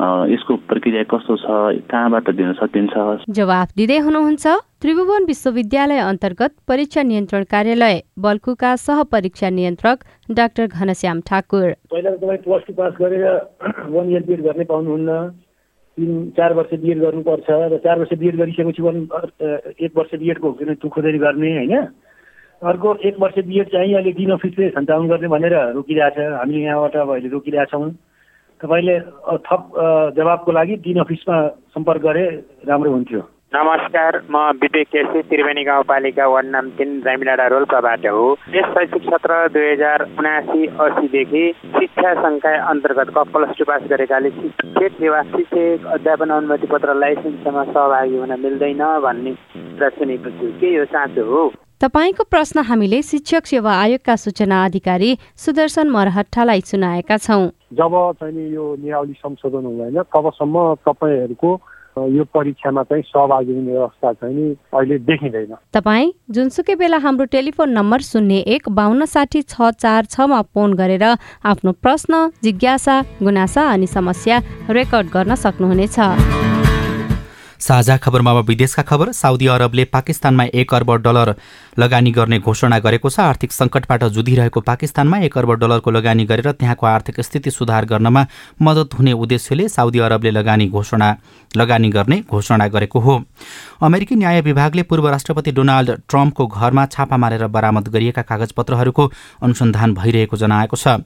यसको 0.00 0.54
प्रक्रिया 0.64 1.02
कस्तो 1.12 1.36
छ? 1.36 1.44
कहाँबाट 1.84 2.30
दिन 2.32 2.52
सकिन्छ? 2.56 2.94
जवाफ 3.28 3.68
दिँदै 3.76 3.98
हुनुहुन्छ? 4.20 4.46
त्रिभुवन 4.82 5.24
विश्वविद्यालय 5.26 5.98
अन्तर्गत 6.00 6.52
परीक्षा 6.68 7.02
नियन्त्रण 7.02 7.42
कार्यालय 7.50 7.96
बल्कुका 8.18 8.70
सह 8.76 9.02
परीक्षा 9.12 9.48
नियन्त्रक 9.50 9.98
डाक्टर 10.38 10.66
घनश्याम 10.68 11.20
ठाकुर। 11.28 11.68
पहिला 11.90 12.10
तपाईँ 12.16 12.42
प्लस 12.44 12.62
टू 12.66 12.72
पास 12.74 12.92
गरेर 13.00 13.24
वान 13.94 14.10
इयर 14.10 14.22
बिएड 14.28 14.40
गर्नै 14.44 14.64
पाउनुहुन्न। 14.72 15.10
तिन 15.98 16.10
चार 16.36 16.52
वर्ष 16.54 16.72
बिएड 16.82 16.98
गर्नुपर्छ 17.00 17.48
र 17.50 17.78
चार 17.84 17.98
वर्ष 17.98 18.12
बिएड 18.20 18.36
गरिसकेपछि 18.36 18.82
वान 18.82 18.96
एक 19.80 19.92
वर्ष 19.96 20.14
बिएडको 20.20 20.48
तु 20.80 20.88
खोजेर 20.88 21.16
गर्ने 21.18 21.50
होइन? 21.56 21.74
अर्को 22.62 22.88
एक 23.08 23.16
वर्ष 23.20 23.36
बिएड 23.48 23.68
चाहिँ 23.72 23.94
अहिले 23.94 24.12
डिन 24.20 24.30
अफिसले 24.30 24.68
सञ्चालन 24.70 25.08
गर्ने 25.08 25.28
भनेर 25.28 25.54
रोकिरहेछ। 25.74 26.18
हामीले 26.38 26.60
यहाँबाट 26.60 26.96
अब 26.96 27.10
अहिले 27.10 27.28
रोकिरहेछौँ। 27.28 27.90
तपाईँले 28.60 28.96
थप 29.44 29.62
जवाबको 30.16 30.52
लागि 30.52 30.74
डिन 30.84 30.98
अफिसमा 31.00 31.36
सम्पर्क 31.74 32.02
गरे 32.02 32.24
राम्रो 32.68 32.90
हुन्थ्यो। 32.92 33.20
नमस्कार 33.52 34.16
म 34.30 34.40
विवेक 34.62 34.86
केसी 34.86 35.20
त्रिवेणी 35.28 35.62
गाउँपालिका 35.64 36.26
वार्ड 36.30 36.46
नम्बर 36.46 36.78
तिन 36.78 36.90
रामिडाँडा 37.04 37.46
रोल्पाबाट 37.50 38.06
हो। 38.06 38.26
यस 38.54 38.66
शैक्षिक 38.74 39.02
सत्र 39.10 39.38
दुई 39.50 39.70
हजार 39.70 40.02
उनासी 40.18 40.66
असीदेखि 40.84 41.42
शिक्षा 41.74 42.12
सङ्घका 42.22 42.52
अन्तर्गत 42.70 43.10
क 43.16 43.24
प्लस 43.32 43.56
टू 43.58 43.64
पास 43.70 43.82
गरेकाले 43.90 44.30
शिक्षक 44.30 45.02
वा 45.02 45.22
शिक्षक 45.32 45.86
अध्यापन 45.94 46.30
अनुमति 46.30 46.66
पत्र 46.70 46.94
लाइसेन्समा 46.94 47.64
सहभागी 47.64 48.16
हुन 48.18 48.32
मिल्दैन 48.38 48.84
भन्ने 49.02 49.32
कुरा 49.50 49.88
सुनेको 49.98 50.30
छु 50.38 50.52
के 50.60 50.72
यो 50.74 50.84
साँचो 50.94 51.24
हो? 51.32 51.42
तपाईँको 51.82 52.24
प्रश्न 52.30 52.64
हामीले 52.70 53.02
शिक्षक 53.10 53.50
सेवा 53.50 53.72
आयोगका 53.82 54.16
सूचना 54.26 54.64
अधिकारी 54.64 55.10
सुदर्शन 55.46 55.90
मरहट्टालाई 55.90 56.60
सुनाएका 56.70 57.16
छौँ। 57.26 57.50
जब 57.74 57.98
चाहिँ 58.14 58.48
यो 58.54 58.64
नियावली 58.78 59.18
संशोधन 59.18 59.66
हुँदैन 59.66 60.02
तबसम्म 60.14 60.64
तपाईँहरूको 60.86 61.50
यो 61.98 62.24
परीक्षामा 62.34 62.82
चाहिँ 62.82 63.02
सहभागी 63.02 63.54
हुने 63.54 63.72
व्यवस्था 63.72 64.12
चाहिँ 64.12 64.34
नि 64.34 64.50
अहिले 64.74 64.98
देखिँदैन। 64.98 65.54
तपाईँ 65.72 66.12
जुनसुकै 66.30 66.74
बेला 66.74 66.98
हाम्रो 66.98 67.24
टेलिफोन 67.32 67.70
नम्बर 67.70 68.00
शून्य 68.00 68.38
एक 68.54 68.68
बाहन्न 68.68 69.04
साठी 69.04 69.42
छ 69.42 69.70
चार 69.78 70.04
छमा 70.10 70.40
फोन 70.54 70.74
गरेर 70.74 71.04
आफ्नो 71.44 71.72
प्रश्न 71.82 72.28
जिज्ञासा 72.42 73.00
गुनासा 73.22 73.68
अनि 73.72 73.86
समस्या 73.86 74.40
रेकर्ड 74.70 75.06
गर्न 75.14 75.34
सक्नुहुनेछ। 75.34 75.98
साझा 77.60 77.96
खबरमा 77.96 78.30
अब 78.32 78.46
विदेशका 78.46 78.82
खबर। 78.82 79.12
साउदी 79.12 79.46
अरबले 79.46 79.84
पाकिस्तानमा 79.86 80.44
एक 80.54 80.74
अर्ब 80.74 80.90
डलर 80.98 81.34
लगानी 81.78 82.10
गर्ने 82.10 82.38
घोषणा 82.40 82.78
गरेको 82.78 83.10
छ। 83.10 83.20
आर्थिक 83.22 83.52
सङ्कटबाट 83.52 84.04
जुधिरहेको 84.10 84.60
पाकिस्तानमा 84.62 85.18
एक 85.20 85.38
अर्ब 85.38 85.52
डलरको 85.60 85.90
लगानी 85.90 86.24
गरेर 86.24 86.50
त्यहाँको 86.52 86.86
आर्थिक 86.86 87.20
स्थिति 87.20 87.50
सुधार 87.50 87.84
गर्नमा 87.84 88.26
मद्दत 88.62 88.94
हुने 88.94 89.12
उद्देश्यले 89.14 89.68
साउदी 89.68 89.98
अरबले 90.00 90.30
लगानी 90.30 90.68
घोषणा 90.68 91.16
लगानी 91.56 91.88
गर्ने 91.90 92.22
घोषणा 92.30 92.66
गरेको 92.68 93.00
हो। 93.00 93.22
अमेरिकी 93.82 94.14
न्याय 94.14 94.40
विभागले 94.40 94.82
पूर्व 94.82 95.08
राष्ट्रपति 95.08 95.52
डोनाल्ड 95.52 95.90
ट्रम्पको 96.08 96.46
घरमा 96.46 96.86
छापा 96.86 97.16
मारेर 97.16 97.46
बरामद 97.48 97.88
गरिएका 97.88 98.22
कागजपत्रहरूको 98.22 99.10
अनुसन्धान 99.42 99.94
भइरहेको 99.94 100.36
जनाएको 100.36 100.76
छ। 100.76 100.96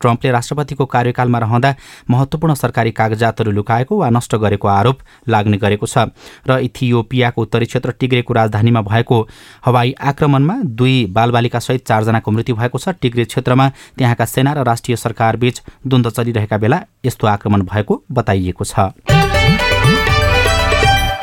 ट्रम्पले 0.00 0.30
राष्ट्रपतिको 0.30 0.84
कार्यकालमा 0.86 1.38
रहँदा 1.38 1.74
महत्वपूर्ण 2.10 2.54
सरकारी 2.54 2.90
कागजातहरू 2.92 3.50
लुकाएको 3.50 3.98
वा 3.98 4.10
नष्ट 4.10 4.34
गरेको 4.36 4.68
आरोप 4.70 4.98
लाग्ने 5.28 5.58
गरेको 5.58 5.86
छ। 5.86 6.03
र 6.48 6.58
इथियोपियाको 6.60 7.42
उत्तरी 7.42 7.66
क्षेत्र 7.66 7.90
टिग्रेको 8.00 8.34
राजधानीमा 8.34 8.80
भएको 8.82 9.20
हवाई 9.64 9.94
आक्रमणमा 10.00 10.56
दुई 10.74 11.04
बालबालिकासहित 11.12 11.86
चारजनाको 11.86 12.30
मृत्यु 12.30 12.56
भएको 12.56 12.78
छ। 12.78 12.88
टिग्रे 13.00 13.24
क्षेत्रमा 13.24 13.68
त्यहाँका 13.98 14.24
सेना 14.24 14.52
र 14.52 14.64
राष्ट्रिय 14.64 14.96
सरकारबीच 14.96 15.62
द्वन्द्व 15.86 16.10
चलिरहेका 16.10 16.58
बेला 16.58 16.82
यस्तो 17.06 17.26
आक्रमण 17.26 17.62
भएको 17.62 18.02
बताइएको 18.12 18.64
छ। 18.64 19.13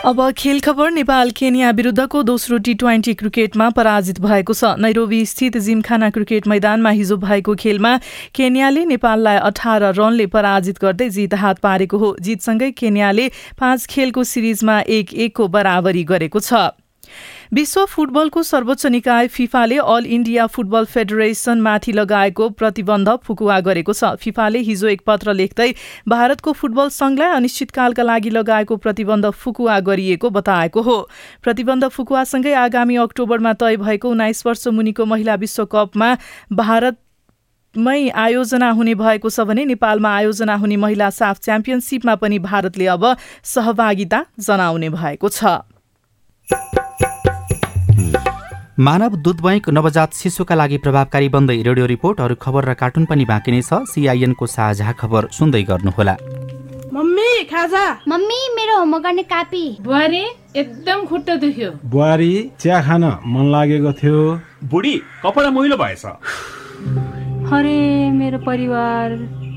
अब 0.05 0.19
खेल 0.37 0.59
खबर 0.59 0.91
नेपाल 0.91 1.31
केनिया 1.31 1.71
विरुद्धको 1.71 2.21
दोस्रो 2.23 2.57
टी 2.57 2.73
ट्वेन्टी 2.73 3.13
क्रिकेटमा 3.13 3.69
पराजित 3.69 4.19
भएको 4.21 4.53
छ। 4.53 4.73
नैरोबी 4.81 5.19
स्थित 5.25 5.57
जिमखाना 5.57 6.09
क्रिकेट 6.09 6.47
मैदानमा 6.47 6.89
हिजो 6.89 7.17
भएको 7.19 7.55
खेलमा 7.55 7.95
केनियाले 8.33 8.85
नेपाललाई 8.87 9.37
अठार 9.45 9.93
रनले 9.93 10.25
पराजित 10.33 10.81
गर्दै 10.81 11.09
जित 11.11 11.33
हात 11.37 11.59
पारेको 11.61 11.97
हो। 11.97 12.15
जितसँगै 12.19 12.71
केनियाले 12.73 13.29
पाँच 13.59 13.85
खेलको 13.85 14.23
सिरिजमा 14.25 14.79
एक 14.89 15.13
एकको 15.21 15.47
बराबरी 15.47 16.03
गरेको 16.09 16.39
छ। 16.41 16.80
विश्व 17.51 17.83
फुटबलको 17.85 18.41
सर्वोच्च 18.43 18.85
निकाय 18.87 19.27
फिफाले 19.27 19.77
अल 19.85 20.05
इन्डिया 20.07 20.45
फुटबल 20.47 20.85
फेडरेसनमाथि 20.85 21.91
लगाएको 21.91 22.47
प्रतिबन्ध 22.51 23.09
फुकुवा 23.23 23.59
गरेको 23.59 23.93
छ। 23.93 24.11
फिफाले 24.17 24.59
हिजो 24.59 24.87
एक 24.87 25.01
पत्र 25.05 25.33
लेख्दै 25.33 25.67
भारतको 26.07 26.51
फुटबल 26.53 26.89
संघलाई 26.89 27.35
अनिश्चितकालका 27.35 28.03
लागि 28.03 28.29
लगाएको 28.29 28.77
प्रतिबन्ध 28.77 29.29
फुकुवा 29.35 29.79
गरिएको 29.81 30.29
बताएको 30.29 30.81
हो। 30.81 30.95
प्रतिबन्ध 31.43 31.87
फुकुवासँगै 31.89 32.53
आगामी 32.61 32.95
अक्टोबरमा 33.03 33.53
तय 33.59 33.77
भएको 33.77 34.09
उन्नाइस 34.09 34.45
वर्ष 34.45 34.67
मुनिको 34.69 35.05
महिला 35.05 35.35
विश्वकपमा 35.43 36.15
भारत 36.55 36.97
मै 37.75 38.09
आयोजना 38.21 38.69
हुने 38.71 38.95
भएको 38.95 39.29
छ 39.29 39.47
भने 39.51 39.65
नेपालमा 39.65 40.15
आयोजना 40.15 40.55
हुने 40.55 40.77
महिला 40.77 41.09
साफ 41.11 41.39
च्याम्पियनसिपमा 41.41 42.15
पनि 42.15 42.39
भारतले 42.47 42.87
अब 42.95 43.05
सहभागिता 43.45 44.23
जनाउने 44.39 44.89
भएको 44.95 45.29
छ। 45.31 45.59
मानव 48.79 49.15
दुध 49.15 49.41
बैंक 49.41 49.69
नवजात 49.69 50.13
शिशुका 50.13 50.55
लागि 50.55 50.77
प्रभावकारी 50.77 51.27
बन्दै 51.29 51.55
रेडियो 51.61 51.85
रिपोर्ट 51.85 52.19
अरू 52.21 52.35
खबर 52.35 52.65
र 52.65 52.73
कार्टुन 52.73 53.05
पनि 53.05 53.25
बाँकी 53.25 53.51
नै 53.51 53.61
छ। 53.61 53.83
सिआइएनको 53.83 54.45
साझा 54.47 54.91
खबर 54.91 55.27
सुन्दै 55.27 55.63
गर्नुहोला। 55.63 56.15
मम्मी 56.93 57.43
खाजा। 57.51 57.83
मम्मी 58.07 58.39
मेरो 58.55 58.77
होमवर्क 58.79 59.03
गर्ने 59.03 59.23
कापी। 59.23 59.63
बुहारी 59.81 60.23
एकदम 60.55 61.05
खुट्टा 61.05 61.35
दुख्यो। 61.35 61.71
बुहारी 61.83 62.31
चिया 62.59 62.81
खान 62.81 63.03
मन 63.27 63.51
लागेको 63.51 63.91
थियो। 63.91 64.39
बुढी 64.63 64.95
कपडा 65.19 65.49
मैलो 65.51 65.77
भएछ। 65.77 66.05
अरे 67.51 67.77
मेरो 68.11 68.37
परिवार। 68.39 69.40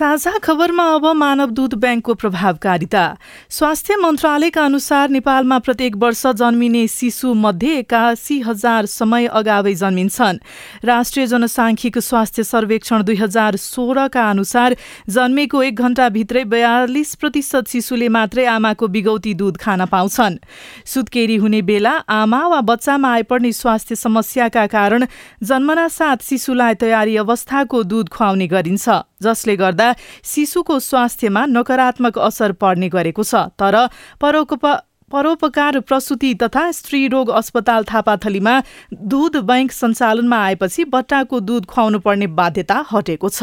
साझा 0.00 0.38
खबरमा 0.38 0.84
अब 0.94 1.06
मानव 1.12 1.50
दूध 1.52 1.74
ब्याङ्कको 1.76 2.14
प्रभावकारिता। 2.14 3.02
स्वास्थ्य 3.52 3.96
मन्त्रालयका 4.00 4.64
अनुसार 4.64 5.08
नेपालमा 5.10 5.58
प्रत्येक 5.58 5.96
वर्ष 5.96 6.22
जन्मिने 6.40 6.86
शिशु 6.88 7.32
मध्ये 7.36 7.76
एकासी 7.78 8.38
हजार 8.40 8.86
समय 8.88 9.26
अगावै 9.28 9.74
जन्मिन्छन्। 9.74 10.38
राष्ट्रिय 10.84 11.26
जनसाङ्ख्यिक 11.26 11.98
स्वास्थ्य 12.00 12.42
सर्वेक्षण 12.42 13.02
दुई 13.02 13.16
हजार 13.16 13.56
सोह्रका 13.56 14.24
अनुसार 14.30 14.76
जन्मेको 15.10 15.62
एक 15.62 15.74
घण्टाभित्रै 15.76 16.44
बयालिस 16.48 17.14
प्रतिशत 17.20 17.68
शिशुले 17.68 18.08
मात्रै 18.08 18.44
आमाको 18.46 18.88
बिगौती 18.88 19.34
दूध 19.34 19.60
खान 19.60 19.84
पाउँछन्। 19.84 20.40
सुत्केरी 20.86 21.36
हुने 21.36 21.62
बेला 21.68 21.94
आमा 22.08 22.40
वा 22.46 22.60
बच्चामा 22.72 23.12
आइपर्ने 23.12 23.52
स्वास्थ्य 23.52 24.00
समस्याका 24.06 24.66
कारण 24.78 25.06
जन्मना 25.44 25.86
साथ 25.90 26.24
शिशुलाई 26.24 26.74
तयारी 26.80 27.16
अवस्थाको 27.18 27.82
दूध 27.84 28.08
खुवाउने 28.08 28.46
गरिन्छ 28.48 28.88
जसले 29.22 29.56
गर्दा 29.56 29.89
शिशुको 30.24 30.78
स्वास्थ्यमा 30.80 31.46
नकारात्मक 31.46 32.18
असर 32.18 32.52
पर्ने 32.52 32.88
गरेको 32.88 33.22
छ। 33.22 33.34
तर 33.56 33.74
परोप 34.20 34.66
परोपकार 35.10 35.78
प्रसुति 35.80 36.34
तथा 36.34 36.70
स्त्री 36.70 37.06
रोग 37.08 37.28
अस्पताल 37.28 37.84
थापाथलीमा 37.84 38.54
दूध 38.94 39.36
बैंक 39.44 39.72
सञ्चालनमा 39.72 40.38
आएपछि 40.44 40.84
बट्टाको 40.86 41.40
दूध 41.40 41.66
खुवाउनु 41.66 41.98
पर्ने 41.98 42.26
बाध्यता 42.38 42.84
हटेको 42.92 43.28
छ। 43.28 43.42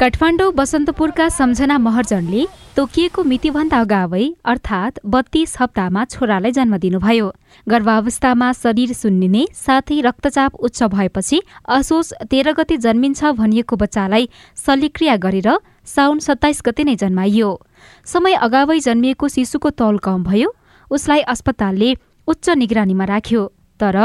काठमाडौँ 0.00 0.52
बसन्तपुरका 0.56 1.28
सम्झना 1.28 1.76
महर्जनले 1.78 2.44
तोकिएको 2.76 3.22
मितिभन्दा 3.22 3.80
अगावै 3.80 4.22
अर्थात् 4.48 5.00
बत्तीस 5.04 5.56
हप्तामा 5.60 6.04
छोरालाई 6.12 6.52
जन्म 6.56 6.76
दिनुभयो। 6.80 7.26
गर्भावस्थामा 7.66 8.48
शरीर 8.52 8.92
सुन्निने 8.92 9.44
साथै 9.56 10.00
रक्तचाप 10.00 10.54
उच्च 10.56 10.82
भएपछि 10.96 11.40
असोज 11.76 12.12
तेह्र 12.30 12.52
गते 12.56 12.76
जन्मिन्छ 12.80 13.20
भनिएको 13.36 13.76
बच्चालाई 13.76 14.28
शल्यक्रिया 14.64 15.16
गरेर 15.20 15.50
साउन 15.94 16.18
सत्ताइस 16.28 16.62
गते 16.64 16.88
नै 16.88 16.96
जन्माइयो। 16.96 17.52
समय 18.06 18.40
अगावै 18.40 18.80
जन्मिएको 18.80 19.28
शिशुको 19.36 19.76
तौल 19.76 19.98
कम 20.00 20.24
भयो 20.24 20.48
उसलाई 20.90 21.28
अस्पतालले 21.28 21.94
उच्च 22.28 22.48
निगरानीमा 22.56 23.04
राख्यो। 23.14 23.46
तर 23.80 23.96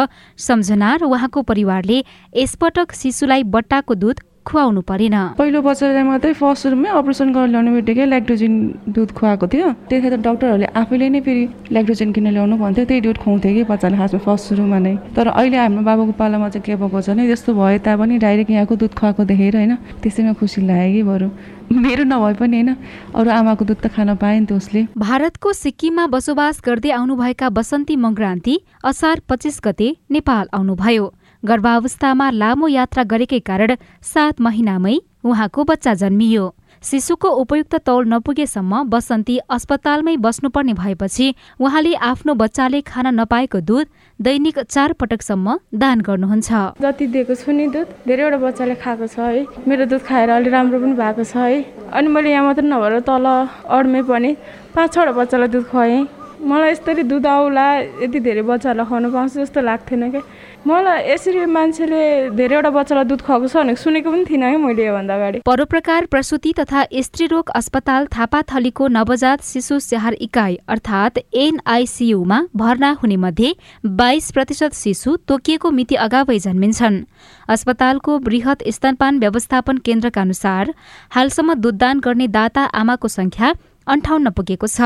सम्झना 0.42 0.96
र 1.00 1.04
उहाँको 1.08 1.42
परिवारले 1.48 2.04
यसपटक 2.36 2.92
शिशुलाई 2.96 3.44
बट्टाको 3.56 3.94
दुध 3.96 4.20
खुवाउनु 4.46 4.82
परेन। 4.86 5.18
पहिलो 5.38 5.60
बच्चालाई 5.62 6.04
मात्रै 6.06 6.34
फर्स्ट 6.38 6.64
रुममै 6.72 6.90
अपरेसन 7.02 7.28
गरेर 7.34 7.50
ल्याउने 7.50 7.72
बित्तिकै 7.76 8.06
ल्याक्टोजिन 8.06 8.54
दुध 8.94 9.10
खुवाएको 9.18 9.46
थियो। 9.50 9.68
त्यतिखेर 9.90 10.14
त 10.16 10.22
डक्टरहरूले 10.22 10.68
आफैले 10.78 11.08
नै 11.10 11.20
फेरि 11.26 11.44
ल्याक्टोजिन 11.74 12.10
किन 12.14 12.28
ल्याउनु 12.30 12.56
भन्थ्यो। 12.62 12.86
त्यही 12.86 13.02
दुध 13.02 13.18
खुवाउँथ्यो 13.18 13.52
कि 13.58 13.64
बच्चालाई 13.66 13.98
खासमा 14.00 14.22
फर्स्ट 14.22 14.44
सुरुमा 14.50 14.80
नै। 14.86 14.94
तर 15.16 15.28
अहिले 15.34 15.58
हाम्रो 15.58 15.82
बाबाको 15.82 16.14
पालामा 16.22 16.48
चाहिँ 16.54 16.66
के 16.66 16.76
भएको 16.78 17.02
छ 17.02 17.10
भने 17.10 17.26
त्यस्तो 17.26 17.52
भए 17.58 17.78
तापनि 17.82 18.16
डाइरेक्ट 18.22 18.52
यहाँको 18.52 18.76
दुध 18.76 18.94
खुवाएको 18.94 19.22
देखेर 19.26 19.56
होइन 19.58 19.74
त्यसैमा 20.02 20.34
खुसी 20.38 20.62
लाग्यो 20.62 20.94
कि 20.94 21.04
बरु। 21.10 21.28
मेरो 21.66 22.04
नभए 22.06 22.34
पनि 22.38 22.56
होइन 22.62 22.70
अरू 23.18 23.30
आमाको 23.32 23.66
दुध 23.66 23.80
त 23.82 23.88
खान 23.90 24.16
पाएँ 24.22 24.40
नि 24.40 24.46
त 24.46 24.54
उसले। 24.54 24.82
भारतको 24.94 25.54
सिक्किममा 25.54 26.06
बसोबास 26.14 26.62
गर्दै 26.62 26.92
आउनुभएका 26.94 27.50
बसन्ती 27.50 27.96
मङ्क्रान्ति 27.98 28.56
असार 28.86 29.26
पच्चिस 29.26 29.60
गते 29.66 29.88
नेपाल 30.12 30.46
आउनुभयो। 30.54 31.06
गर्भावस्थामा 31.46 32.30
लामो 32.34 32.68
यात्रा 32.70 33.04
गरेकै 33.06 33.40
कारण 33.48 33.76
सात 34.04 34.42
महिनामै 34.42 34.96
उहाँको 35.24 35.64
बच्चा 35.64 35.94
जन्मियो। 35.96 36.54
शिशुको 36.84 37.30
उपयुक्त 37.42 37.76
तौल 37.86 38.06
नपुगेसम्म 38.08 38.82
बसन्ती 38.90 39.38
अस्पतालमै 39.50 40.16
बस्नुपर्ने 40.26 40.74
भएपछि 40.74 41.28
उहाँले 41.60 41.94
आफ्नो 42.10 42.34
बच्चाले 42.42 42.82
खान 42.82 43.08
नपाएको 43.20 43.60
दुध 43.70 43.88
दैनिक 44.20 44.60
चार 44.66 44.94
पटकसम्म 44.94 45.58
दान 45.76 46.02
गर्नुहुन्छ। 46.02 46.50
जति 46.82 47.08
दिएको 47.14 47.36
छु 47.36 47.52
नि 47.52 47.68
दुध 47.74 47.88
धेरैवटा 48.08 48.38
बच्चाले 48.38 48.76
खाएको 48.84 49.08
छ 49.08 49.18
है। 49.20 49.46
मेरो 49.68 49.86
दुध 49.86 50.02
खाएर 50.06 50.30
अलि 50.30 50.50
राम्रो 50.50 50.80
पनि 50.80 50.94
भएको 50.94 51.24
छ 51.24 51.36
है। 51.38 51.90
अनि 51.90 52.08
मैले 52.08 52.32
यहाँ 52.32 52.46
मात्र 52.46 52.64
नभएर 52.64 53.00
तल 53.10 53.26
अडमै 53.26 54.02
पनि 54.06 54.32
पाँच 54.76 54.94
छवटा 54.94 55.12
बच्चालाई 55.12 55.50
दुध 55.50 55.66
खुवाएँ। 55.74 56.06
मलाई 56.46 56.72
यसरी 56.72 57.04
दुध 57.10 57.26
आउला 57.26 57.66
यति 58.06 58.20
धेरै 58.20 58.42
बच्चाहरूलाई 58.46 58.86
खुवाउनु 58.86 59.10
पाउँछु 59.10 59.40
जस्तो 59.42 59.62
लाग्थेन 59.66 60.04
क्या 60.12 60.22
मलाई 60.66 61.02
यसरी 61.06 61.46
मान्छेले 61.46 62.34
धेरैवटा 62.34 62.70
बच्चालाई 62.74 63.06
दुध 63.06 63.22
खुवाएको 63.22 63.48
छ 63.48 63.56
भनेको 63.56 63.78
सुनेको 63.78 64.10
पनि 64.12 64.26
थिइनँ 64.26 64.46
है 64.46 64.58
मैले 64.58 64.86
योभन्दा 64.86 65.16
अगाडि। 65.16 65.40
परोप्रकार 65.46 66.06
प्रसुति 66.10 66.54
तथा 66.60 66.82
स्त्रीरोग 67.06 67.50
अस्पताल 67.56 68.08
थापाथलीको 68.10 68.88
नवजात 68.90 69.44
शिशु 69.46 69.78
स्याहार 69.80 70.14
इकाइ 70.20 70.58
अर्थात् 70.68 71.20
एनआइसियुमा 71.38 72.40
भर्ना 72.58 72.92
हुने 73.04 73.18
मध्ये 73.22 73.54
बाइस 73.86 74.32
प्रतिशत 74.32 74.74
शिशु 74.74 75.16
तोकिएको 75.28 75.72
मिति 75.72 75.96
अगावै 76.02 76.40
जन्मिन्छन्। 76.40 77.02
अस्पतालको 77.48 78.18
वृहत 78.26 78.68
स्तनपान 78.70 79.20
व्यवस्थापन 79.20 79.78
केन्द्रका 79.86 80.22
अनुसार 80.22 80.74
हालसम्म 81.12 81.54
दुधदान 81.62 82.00
गर्ने 82.00 82.28
दाता 82.34 82.64
आमाको 82.74 83.08
संख्या 83.12 83.54
अन्ठाउन्न 83.88 84.30
पुगेको 84.32 84.68
छ। 84.68 84.82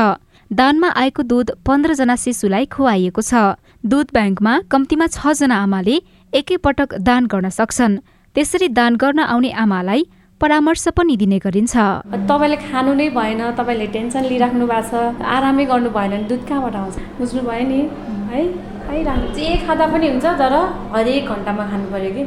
दानमा 0.50 0.88
आएको 0.98 1.22
दुध 1.22 1.50
पन्ध्रजना 1.62 2.14
शिशुलाई 2.16 2.66
खुवाइएको 2.66 3.22
छ। 3.22 3.54
दुध 3.86 4.06
ब्याङ्कमा 4.10 4.54
कम्तीमा 4.66 5.06
छजना 5.06 5.56
आमाले 5.56 5.96
एकैपटक 6.32 6.94
दान 7.06 7.26
गर्न 7.30 7.48
सक्छन्। 7.54 7.98
त्यसरी 8.36 8.68
दान 8.74 8.96
गर्न 8.98 9.18
आउने 9.30 9.50
आमालाई 9.54 10.02
परामर्श 10.40 10.86
पनि 10.98 11.16
दिने 11.22 11.38
गरिन्छ। 11.38 11.74
तपाईँले 12.26 12.56
खानु 12.66 12.94
नै 12.98 13.08
भएन 13.14 13.42
तपाईँले 13.54 13.86
टेन्सन 13.94 14.24
लिइराख्नु 14.26 14.66
भएको 14.66 14.90
छ 14.90 15.22
आरामै 15.22 15.64
गर्नु 15.70 15.90
भएन 15.94 16.10
भने 16.10 16.26
दुध 16.26 16.42
कहाँबाट 16.48 16.74
आउँछ? 16.82 16.96
बुझ्नु 17.18 17.42
भयो 17.46 17.64
नि 17.70 17.80
है 18.34 18.40
खाइरहनु 18.90 19.26
जे 19.38 19.46
खाँदा 19.62 19.86
पनि 19.86 20.06
हुन्छ 20.10 20.26
तर 20.34 20.54
हरेक 20.98 21.30
घन्टामा 21.30 21.64
खानु 21.70 21.86
पर्यो 21.94 22.10
कि। 22.16 22.22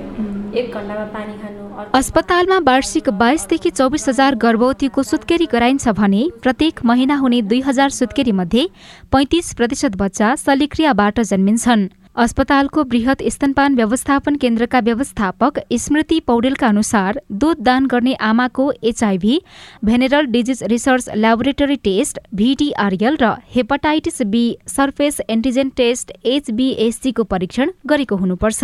एक 0.54 0.74
घन्टामा 0.74 1.04
पानी 1.14 1.34
खानु 1.38 1.86
अस्पतालमा 1.98 2.58
वार्षिक 2.66 3.10
बाइसदेखि 3.20 3.70
चौबिस 3.70 4.08
हजार 4.10 4.36
गर्भवतीको 4.44 5.04
सुत्केरी 5.04 5.46
गराइन्छ 5.54 5.88
भने 6.00 6.22
प्रत्येक 6.44 6.84
महिना 6.86 7.16
हुने 7.16 7.42
दुई 7.50 7.62
हजार 7.62 7.90
सुत्केरी 7.90 8.32
मध्ये 8.32 8.68
पैँतिस 9.12 9.54
प्रतिशत 9.54 9.96
बच्चा 9.98 10.36
शल्यक्रियाबाट 10.46 11.20
जन्मिन्छन्। 11.32 11.88
अस्पतालको 12.16 12.82
वृहत 12.84 13.22
स्तनपान 13.24 13.76
व्यवस्थापन 13.76 14.36
केन्द्रका 14.36 14.80
व्यवस्थापक 14.80 15.60
स्मृति 15.74 16.20
पौडेलका 16.20 16.68
अनुसार 16.68 17.22
दुध 17.32 17.60
दान 17.60 17.86
गर्ने 17.86 18.14
आमाको 18.22 18.72
HIV 18.84 19.42
venereal 19.86 20.26
disease 20.26 20.64
research 20.64 21.10
laboratory 21.16 21.76
test 21.84 22.20
VDRL 22.36 23.18
र 23.22 23.34
hepatitis 23.56 24.22
B 24.28 24.46
surface 24.68 25.20
antigen 25.30 25.70
test 25.78 26.12
एचबिएससीको 26.26 27.24
परीक्षण 27.24 27.72
गरेको 27.86 28.16
हुनुपर्छ। 28.16 28.64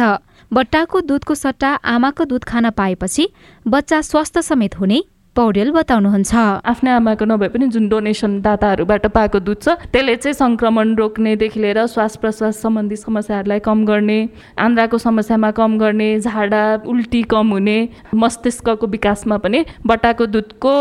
बट्टाको 0.52 1.02
दुधको 1.02 1.36
सट्टा 1.36 1.74
आमाको 1.90 2.26
दुध 2.26 2.44
खान 2.44 2.70
पाएपछि 2.70 3.30
बच्चा 3.68 4.02
स्वस्थ 4.02 4.40
समेत 4.46 4.80
हुने 4.80 5.02
पौडेल 5.36 5.70
बताउनुहुन्छ। 5.72 6.34
आफ्नै 6.66 6.92
आमाको 6.92 7.26
नभए 7.26 7.48
पनि 7.54 7.66
जुन 7.74 7.88
डोनेसन 7.90 8.32
दाताहरूबाट 8.42 9.06
पाएको 9.16 9.40
दुध 9.40 9.60
छ 9.62 9.68
त्यसले 9.94 10.16
चाहिँ 10.16 10.34
सङ्क्रमण 10.34 10.88
रोक्नेदेखि 10.96 11.60
लिएर 11.60 11.80
श्वास 11.86 12.16
प्रश्वास 12.22 12.62
सम्बन्धी 12.62 12.96
समस्याहरूलाई 12.98 13.60
कम 13.64 13.86
गर्ने 13.86 14.20
आन्द्राको 14.58 14.98
समस्यामा 14.98 15.52
कम 15.56 15.78
गर्ने 15.78 16.10
झाडा 16.20 16.64
उल्टी 16.86 17.22
कम 17.32 17.50
हुने 17.52 17.78
मस्तिष्कको 18.14 18.88
विकासमा 18.88 19.38
पनि 19.38 19.60
बट्टाको 19.86 20.26
दुधको 20.26 20.74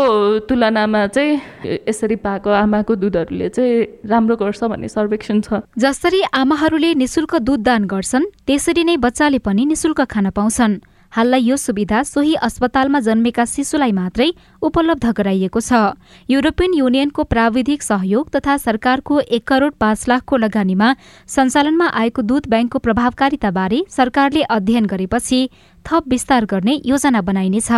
तुलनामा 0.49 1.05
चाहिँ 1.07 1.39
यसरी 1.87 2.15
पाएको 2.19 2.49
आमाको 2.49 2.95
दुधहरूले 2.95 3.49
चाहिँ 3.49 4.09
राम्रो 4.09 4.35
गर्छ 4.35 4.63
भन्ने 4.65 4.87
सर्वेक्षण 4.89 5.41
छ। 5.41 5.63
जसरी 5.77 6.21
आमाहरूले 6.33 6.93
निशुल्क 6.99 7.35
दुध 7.47 7.63
दान 7.63 7.83
गर्छन् 7.87 8.31
त्यसरी 8.47 8.83
नै 8.83 8.97
बच्चाले 8.97 9.39
पनि 9.39 9.65
निशुल्क 9.65 10.01
खान 10.09 10.29
पाउँछन्। 10.31 10.98
हाललाई 11.11 11.41
यो 11.41 11.55
सुविधा 11.57 12.01
सोही 12.03 12.33
अस्पतालमा 12.37 12.99
जन्मेका 12.99 13.45
शिशुलाई 13.45 13.91
मात्रै 13.91 14.29
उपलब्ध 14.61 15.05
गराइएको 15.11 15.59
छ। 15.59 15.97
युरोपियन 16.29 16.73
युनियनको 16.73 17.23
प्राविधिक 17.23 17.83
सहयोग 17.83 18.29
तथा 18.29 18.57
सरकारको 18.57 19.19
एक 19.19 19.47
करोड 19.47 19.73
पाँच 19.79 20.07
लाखको 20.07 20.37
लगानीमा 20.37 20.93
सञ्चालनमा 21.27 21.87
आएको 21.93 22.21
दूध 22.21 22.47
ब्याङ्कको 22.47 22.79
प्रभावकारिताबारे 22.79 23.83
सरकारले 23.89 24.41
अध्ययन 24.49 24.85
गरेपछि 24.85 25.49
थप 25.85 26.03
विस्तार 26.07 26.45
गर्ने 26.45 26.81
योजना 26.85 27.21
बनाइनेछ। 27.21 27.71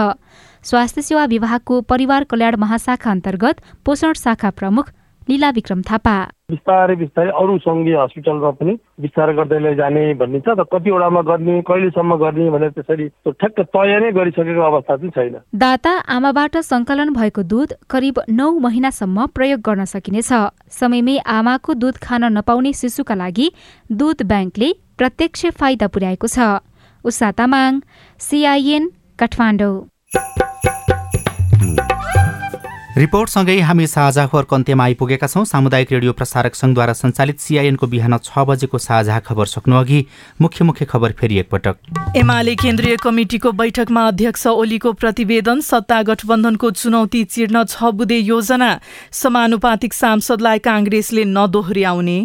स्वास्थ्य 0.64 1.02
सेवा 1.02 1.26
विभागको 1.26 1.82
परिवार 1.82 2.24
कल्याण 2.24 2.56
महाशाखा 2.56 3.12
अन्तर्गत 3.12 3.62
पोषण 3.86 4.14
शाखा 4.14 4.50
प्रमुख 4.52 4.92
लीला 5.30 5.50
विक्रम 5.56 5.82
थापा। 5.90 6.16
बिस्तारै 6.52 6.96
बिस्तारै 6.96 7.32
अरू 7.42 7.58
सङ्घीय 7.66 7.96
हस्पिटलमा 7.96 8.50
पनि 8.60 8.74
विस्तार 9.02 9.32
गर्दै 9.38 9.60
लैजाने 9.66 10.04
भन्ने 10.22 10.40
छ 10.46 10.56
त 10.58 10.66
कतिवटामा 10.72 11.22
गर्ने 11.30 11.56
कहिलेसम्म 11.70 12.16
गर्ने 12.24 12.50
भनेर 12.56 12.72
त्यसरी 12.78 13.06
ठ्याक्क 13.28 13.60
तय 13.76 13.94
नै 14.02 14.12
गरिसकेको 14.18 14.62
अवस्था 14.62 14.96
चाहिँ 14.98 15.12
छैन। 15.16 15.36
दाता 15.56 15.94
आमाबाट 16.16 16.58
सङ्कलन 16.72 17.14
भएको 17.14 17.42
दुध 17.54 17.70
करिब 17.88 18.22
नौ 18.30 18.50
महिनासम्म 18.66 19.26
प्रयोग 19.36 19.62
गर्न 19.62 19.86
सकिनेछ। 19.94 20.32
समयमै 20.80 21.18
आमाको 21.38 21.74
दुध 21.82 21.96
खान 22.04 22.24
नपाउने 22.38 22.74
शिशुका 22.82 23.16
लागि 23.16 23.48
दुध 24.02 24.28
ब्याङ्कले 24.34 24.70
प्रत्यक्ष 24.98 25.46
फाइदा 25.62 25.88
पुर्याएको 25.88 26.28
छ। 26.28 26.60
उषा 27.06 27.32
तामाङ 27.40 27.80
सिआइएन 28.22 28.84
काठमाडौँ। 29.20 29.76
रिपोर्टसँगै 32.92 33.60
हामी 33.62 33.86
साझा 33.88 34.26
खबरको 34.28 34.56
अन्त्यमा 34.56 34.84
आइपुगेका 34.84 35.28
छौँ। 35.28 35.44
सामुदायिक 35.46 35.92
रेडियो 35.92 36.14
प्रसारक 36.14 36.56
सङ्घद्वारा 36.56 36.94
सञ्चालित 36.94 37.40
सिआइएनको 37.40 37.88
बिहान 37.88 38.18
छ 38.20 38.44
बजेको 38.44 38.78
साझा 38.78 39.20
खबर 39.24 39.46
सक्नुअघि 39.48 40.00
मुख्य 40.42 40.66
मुख्य 40.66 40.86
खबर 40.86 41.12
फेरि 41.16 41.38
एकपटक। 41.40 41.76
एमाले 42.20 42.56
केन्द्रीय 42.56 42.96
कमिटिको 43.00 43.52
बैठकमा 43.56 44.08
अध्यक्ष 44.08 44.48
ओलीको 44.48 44.92
प्रतिवेदन 45.00 45.62
सत्ता 45.64 46.02
गठबन्धनको 46.04 46.72
चुनौती 46.76 47.24
चिर्न 47.32 47.64
छ 47.64 47.96
बुधे 47.96 48.18
योजना। 48.28 48.70
समानुपातिक 49.14 49.94
सांसदलाई 49.94 50.60
काङ्ग्रेसले 50.60 51.24
नदोहोर्याउने 51.32 52.20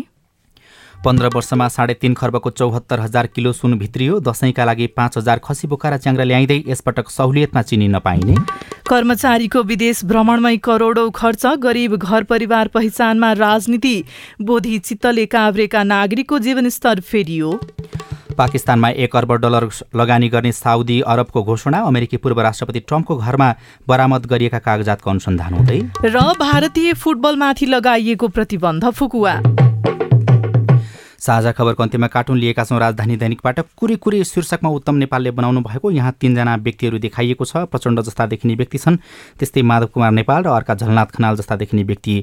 पन्ध्र 1.05 1.27
वर्षमा 1.35 1.67
साढे 1.69 1.95
तीन 1.95 2.15
खर्बको 2.15 2.51
चौहत्तर 2.51 3.01
हजार 3.01 3.27
किलो 3.27 3.53
सुन 3.53 3.79
भित्रियो। 3.79 4.19
दसैँका 4.21 4.65
लागि 4.65 4.87
पाँच 4.97 5.19
हजार 5.19 5.41
खसी 5.45 5.69
बोकाएर 5.69 5.97
च्याङ्ग्रा 5.97 6.25
ल्याइँदै 6.25 6.63
यसपटक 6.69 7.11
सहुलियतमा 7.11 7.63
चिनी 7.63 7.89
नपाइने। 7.89 8.35
कर्मचारीको 8.89 9.63
विदेश 9.65 10.05
भ्रमणमै 10.05 10.57
करोडौँ 10.59 11.11
खर्च 11.15 11.47
गरिब 11.63 11.97
घर 11.97 12.23
परिवार 12.25 12.69
पहिचानमा 12.69 13.33
राजनीति 13.35 13.97
बोधी 14.43 14.79
चित्तले 14.81 15.27
काभ्रेका 15.27 15.83
नागरिकको 15.85 16.39
जीवनस्तर 16.39 17.01
फेरियो। 17.03 17.59
पाकिस्तानमा 18.39 18.89
एक 19.01 19.17
अर्ब 19.17 19.33
डलर 19.41 19.69
लगानी 19.97 20.29
गर्ने 20.29 20.53
साउदी 20.53 21.01
अरबको 21.09 21.43
घोषणा 21.43 21.79
अमेरिकी 21.83 22.17
पूर्व 22.17 22.41
राष्ट्रपति 22.41 22.81
ट्रम्पको 22.81 23.17
घरमा 23.17 23.55
बरामद 23.89 24.27
गरिएका 24.27 24.59
कागजातको 24.59 25.11
अनुसन्धान 25.11 25.55
हुँदै। 25.55 25.81
र 26.05 26.21
भारतीय 26.41 26.93
फुटबलमाथि 26.95 27.67
लगाइएको 27.67 28.29
प्रतिबन्ध 28.29 28.91
फुकुवा। 28.91 29.35
साझा 31.27 31.53
खबरको 31.53 31.83
अन्त्यमा 31.83 32.07
कार्टुन 32.07 32.39
लिएका 32.39 32.65
छौँ 32.65 32.79
राजधानी 32.79 33.17
दैनिकबाट। 33.17 33.61
कुरी 33.77 33.97
कुरी 33.97 34.23
शीर्षकमा 34.25 34.71
उत्तम 34.71 34.95
नेपालले 34.95 35.31
बनाउनु 35.31 35.61
भएको 35.61 35.91
यहाँ 35.91 36.13
तिनजना 36.21 36.55
व्यक्तिहरू 36.57 36.99
देखाइएको 36.99 37.45
छ। 37.45 37.67
प्रचण्ड 37.67 38.01
जस्ता 38.01 38.27
देखिने 38.27 38.55
व्यक्ति 38.55 38.79
छन्। 38.79 38.97
त्यस्तै 39.39 39.63
माधव 39.63 39.87
कुमार 39.91 40.11
नेपाल 40.13 40.43
र 40.43 40.49
अर्का 40.49 40.75
झलनाथ 40.77 41.07
खनाल 41.17 41.37
जस्ता 41.37 41.57
देखिने 41.57 41.83
व्यक्ति 41.83 42.15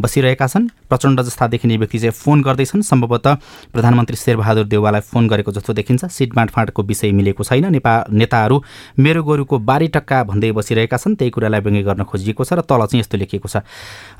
बसिरहेका 0.00 0.46
छन्। 0.46 0.68
प्रचण्ड 0.88 1.20
जस्ता 1.20 1.46
देखिने 1.46 1.76
व्यक्ति 1.76 1.98
चाहिँ 1.98 2.12
फोन 2.12 2.42
गर्दैछन्। 2.42 2.82
सम्भवतः 2.82 3.34
प्रधानमन्त्री 3.72 4.16
शेरबहादुर 4.16 4.64
देउवालाई 4.64 5.00
फोन 5.02 5.28
गरेको 5.28 5.52
जस्तो 5.52 5.72
देखिन्छ। 5.72 6.04
सिट 6.06 6.34
बाँडफाँडको 6.34 6.82
विषय 6.82 7.12
मिलेको 7.12 7.44
छैन। 7.44 7.70
नेपाल 7.72 8.12
नेताहरू 8.12 8.62
मेरो 8.98 9.22
गोरुको 9.22 9.58
बारी 9.58 9.88
टक्का 9.88 10.22
भन्दै 10.24 10.52
बसिरहेका 10.52 10.96
छन्। 10.96 11.14
त्यही 11.16 11.30
कुरालाई 11.30 11.60
व्यङ्ग्य 11.60 11.82
गर्न 11.82 12.02
खोजिएको 12.04 12.44
छ 12.44 12.52
र 12.52 12.60
तल 12.62 12.86
चाहिँ 12.86 13.00
यस्तो 13.00 13.18
लेखिएको 13.18 13.48
छ। 13.48 13.56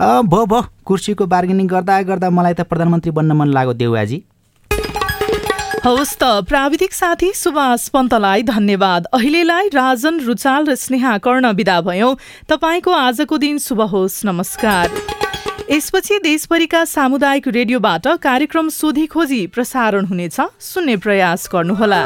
भ 0.00 0.34
भ 0.44 0.68
कुर्सीको 0.84 1.26
बार्गेनिङ 1.26 1.66
गर्दा 1.66 2.02
गर्दा 2.02 2.30
मलाई 2.30 2.54
त 2.54 2.68
प्रधानमन्त्री 2.68 3.10
बन्न 3.10 3.32
मन 3.32 3.48
लाग्यो 3.48 3.72
देउवाजी 3.72 4.18
हवस् 5.82 6.14
त 6.14 6.46
प्राविधिक 6.46 6.92
साथी 6.94 7.32
सुभाष 7.34 7.88
पन्तलाई 7.90 8.42
धन्यवाद। 8.46 9.06
अहिलेलाई 9.12 9.68
राजन 9.74 10.20
रुचाल 10.22 10.70
र 10.70 10.74
स्नेहा 10.78 11.18
कर्ण 11.18 11.50
विदा 11.58 11.80
भयौँ। 11.82 12.14
तपाईँको 12.46 12.90
आजको 12.92 13.38
दिन 13.38 13.58
शुभ 13.58 13.80
होस्। 13.90 14.24
नमस्कार। 14.24 15.11
यसपछि 15.72 16.18
देशभरिका 16.18 16.84
सामुदायिक 16.84 17.48
रेडियोबाट 17.48 18.06
कार्यक्रम 18.22 18.68
सोधी 18.68 19.06
खोजी 19.06 19.46
प्रसारण 19.46 20.04
हुनेछ। 20.04 20.36
सुन्ने 20.60 20.96
प्रयास 20.96 21.48
गर्नुहोला। 21.52 22.00